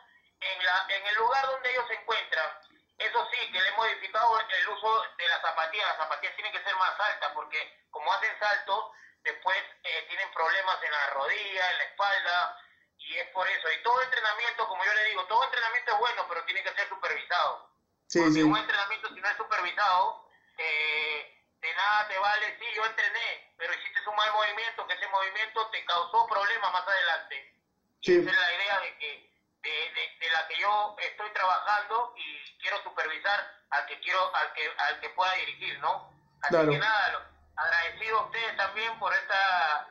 en, 0.53 0.65
la, 0.65 0.85
en 0.89 1.07
el 1.07 1.15
lugar 1.15 1.45
donde 1.47 1.71
ellos 1.71 1.87
se 1.87 1.95
encuentran. 1.95 2.49
Eso 2.97 3.27
sí, 3.31 3.51
que 3.51 3.61
le 3.61 3.69
he 3.69 3.73
modificado 3.73 4.39
el 4.39 4.69
uso 4.69 5.03
de 5.17 5.27
las 5.27 5.41
zapatillas. 5.41 5.87
Las 5.89 5.97
zapatillas 5.97 6.35
tienen 6.35 6.53
que 6.53 6.63
ser 6.63 6.75
más 6.77 6.99
altas 6.99 7.31
porque 7.33 7.85
como 7.91 8.11
hacen 8.13 8.37
saltos, 8.39 8.91
después 9.23 9.57
eh, 9.83 10.05
tienen 10.07 10.31
problemas 10.31 10.81
en 10.83 10.91
la 10.91 11.09
rodilla, 11.11 11.71
en 11.71 11.77
la 11.77 11.83
espalda, 11.85 12.59
y 12.97 13.17
es 13.17 13.27
por 13.29 13.47
eso. 13.47 13.71
Y 13.71 13.83
todo 13.83 14.01
entrenamiento, 14.01 14.67
como 14.67 14.83
yo 14.85 14.93
le 14.93 15.03
digo, 15.05 15.25
todo 15.25 15.43
entrenamiento 15.43 15.91
es 15.93 15.97
bueno, 15.99 16.25
pero 16.29 16.45
tiene 16.45 16.63
que 16.63 16.73
ser 16.73 16.87
supervisado. 16.89 17.69
Sí, 18.07 18.19
porque 18.19 18.33
sí. 18.33 18.43
un 18.43 18.57
entrenamiento, 18.57 19.09
si 19.09 19.19
no 19.21 19.29
es 19.29 19.37
supervisado, 19.37 20.29
eh, 20.57 21.43
de 21.59 21.73
nada 21.73 22.07
te 22.07 22.17
vale, 22.19 22.57
sí, 22.59 22.65
yo 22.75 22.85
entrené, 22.85 23.53
pero 23.57 23.73
hiciste 23.73 24.07
un 24.07 24.15
mal 24.15 24.31
movimiento, 24.31 24.87
que 24.87 24.93
ese 24.93 25.07
movimiento 25.07 25.67
te 25.71 25.83
causó 25.85 26.27
problemas 26.27 26.71
más 26.71 26.87
adelante. 26.87 27.53
Y 28.01 28.05
Sí. 28.05 28.17
esa 28.19 28.29
es 28.29 28.37
la 28.37 28.53
idea 28.53 28.79
de 28.79 28.97
que 28.99 29.34
de, 29.65 29.75
de- 29.97 30.11
de 30.21 30.29
la 30.31 30.47
que 30.47 30.55
yo 30.61 30.95
estoy 31.01 31.29
trabajando 31.33 32.13
y 32.15 32.57
quiero 32.61 32.77
supervisar 32.83 33.39
al 33.71 33.85
que 33.87 33.99
quiero 33.99 34.21
al 34.35 34.53
que 34.53 34.61
al 34.77 34.99
que 35.01 35.09
pueda 35.09 35.33
dirigir, 35.41 35.79
¿no? 35.79 36.09
Así 36.41 36.53
Claro. 36.53 36.69
que 36.71 36.77
nada, 36.77 37.29
agradecido 37.57 38.19
a 38.19 38.25
ustedes 38.25 38.55
también 38.57 38.99
por 38.99 39.11
esta 39.13 39.87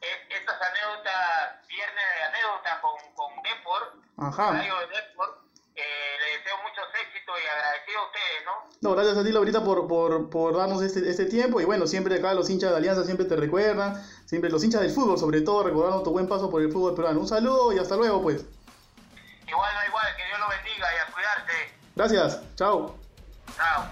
es- 0.00 0.38
estas 0.40 0.60
anécdotas, 0.60 1.66
viernes 1.66 2.04
de 2.16 2.22
anécdotas 2.28 2.78
con, 2.80 2.96
con 3.14 3.42
Depor, 3.42 3.82
Ajá. 4.18 4.52
De 4.52 4.68
Depor. 4.94 5.42
Eh, 5.76 6.16
les 6.20 6.38
deseo 6.38 6.56
muchos 6.62 6.84
éxitos 7.02 7.34
y 7.42 7.46
agradecido 7.48 7.98
a 7.98 8.04
ustedes, 8.06 8.44
¿no? 8.44 8.52
No, 8.80 8.94
gracias 8.94 9.18
a 9.18 9.24
ti, 9.24 9.32
Laurita, 9.32 9.64
por, 9.64 9.88
por, 9.88 10.30
por 10.30 10.56
darnos 10.56 10.80
este, 10.82 11.00
este 11.10 11.24
tiempo. 11.24 11.60
Y 11.60 11.64
bueno, 11.64 11.88
siempre 11.88 12.14
acá 12.14 12.32
los 12.32 12.48
hinchas 12.48 12.70
de 12.70 12.76
Alianza 12.76 13.02
siempre 13.04 13.26
te 13.26 13.34
recuerdan. 13.34 14.00
Siempre 14.24 14.50
los 14.50 14.62
hinchas 14.62 14.82
del 14.82 14.92
fútbol, 14.92 15.18
sobre 15.18 15.40
todo, 15.40 15.64
recordando 15.64 16.04
tu 16.04 16.12
buen 16.12 16.28
paso 16.28 16.48
por 16.48 16.62
el 16.62 16.70
fútbol 16.70 16.94
peruano. 16.94 17.18
Un 17.18 17.26
saludo 17.26 17.72
y 17.72 17.80
hasta 17.80 17.96
luego, 17.96 18.22
pues. 18.22 18.44
Igual, 19.46 19.74
no 19.74 19.88
igual, 19.88 20.06
que 20.16 20.26
Dios 20.26 20.38
lo 20.40 20.48
bendiga 20.48 20.86
y 20.94 20.98
a 20.98 21.12
cuidarse. 21.12 21.74
Gracias. 21.96 22.56
Chao. 22.56 22.96
Chao. 23.56 23.84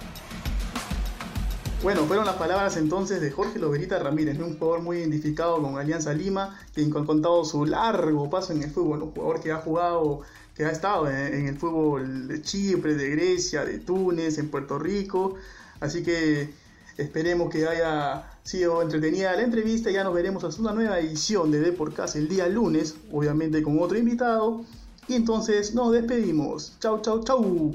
Bueno, 1.82 2.04
fueron 2.04 2.24
las 2.24 2.36
palabras 2.36 2.76
entonces 2.76 3.20
de 3.20 3.32
Jorge 3.32 3.58
Loberita 3.58 3.98
Ramírez, 3.98 4.38
un 4.38 4.56
jugador 4.56 4.82
muy 4.82 4.98
identificado 4.98 5.60
con 5.60 5.78
Alianza 5.78 6.14
Lima, 6.14 6.56
quien 6.74 6.96
ha 6.96 7.04
contado 7.04 7.44
su 7.44 7.66
largo 7.66 8.30
paso 8.30 8.52
en 8.52 8.62
el 8.62 8.70
fútbol, 8.70 9.02
un 9.02 9.10
jugador 9.10 9.40
que 9.40 9.50
ha 9.50 9.56
jugado, 9.56 10.20
que 10.54 10.64
ha 10.64 10.70
estado 10.70 11.10
en, 11.10 11.48
el 11.48 11.58
fútbol 11.58 12.28
de 12.28 12.40
Chipre, 12.40 12.94
de 12.94 13.10
Grecia, 13.10 13.64
de 13.64 13.80
Túnez, 13.80 14.38
en 14.38 14.48
Puerto 14.48 14.78
Rico. 14.78 15.34
Así 15.80 16.04
que 16.04 16.54
esperemos 16.98 17.50
que 17.50 17.66
haya 17.66 18.30
sido 18.44 18.80
entretenida 18.80 19.34
la 19.34 19.42
entrevista. 19.42 19.90
Ya 19.90 20.04
nos 20.04 20.14
veremos 20.14 20.44
hasta 20.44 20.62
una 20.62 20.72
nueva 20.72 21.00
edición 21.00 21.50
de 21.50 21.58
Deporcast 21.58 22.14
el 22.14 22.28
día 22.28 22.46
lunes, 22.46 22.94
obviamente 23.10 23.60
con 23.60 23.82
otro 23.82 23.98
invitado. 23.98 24.64
Y 25.08 25.14
entonces 25.14 25.74
nos 25.74 25.92
despedimos. 25.92 26.76
Chau, 26.80 27.00
chau, 27.00 27.22
chau. 27.24 27.74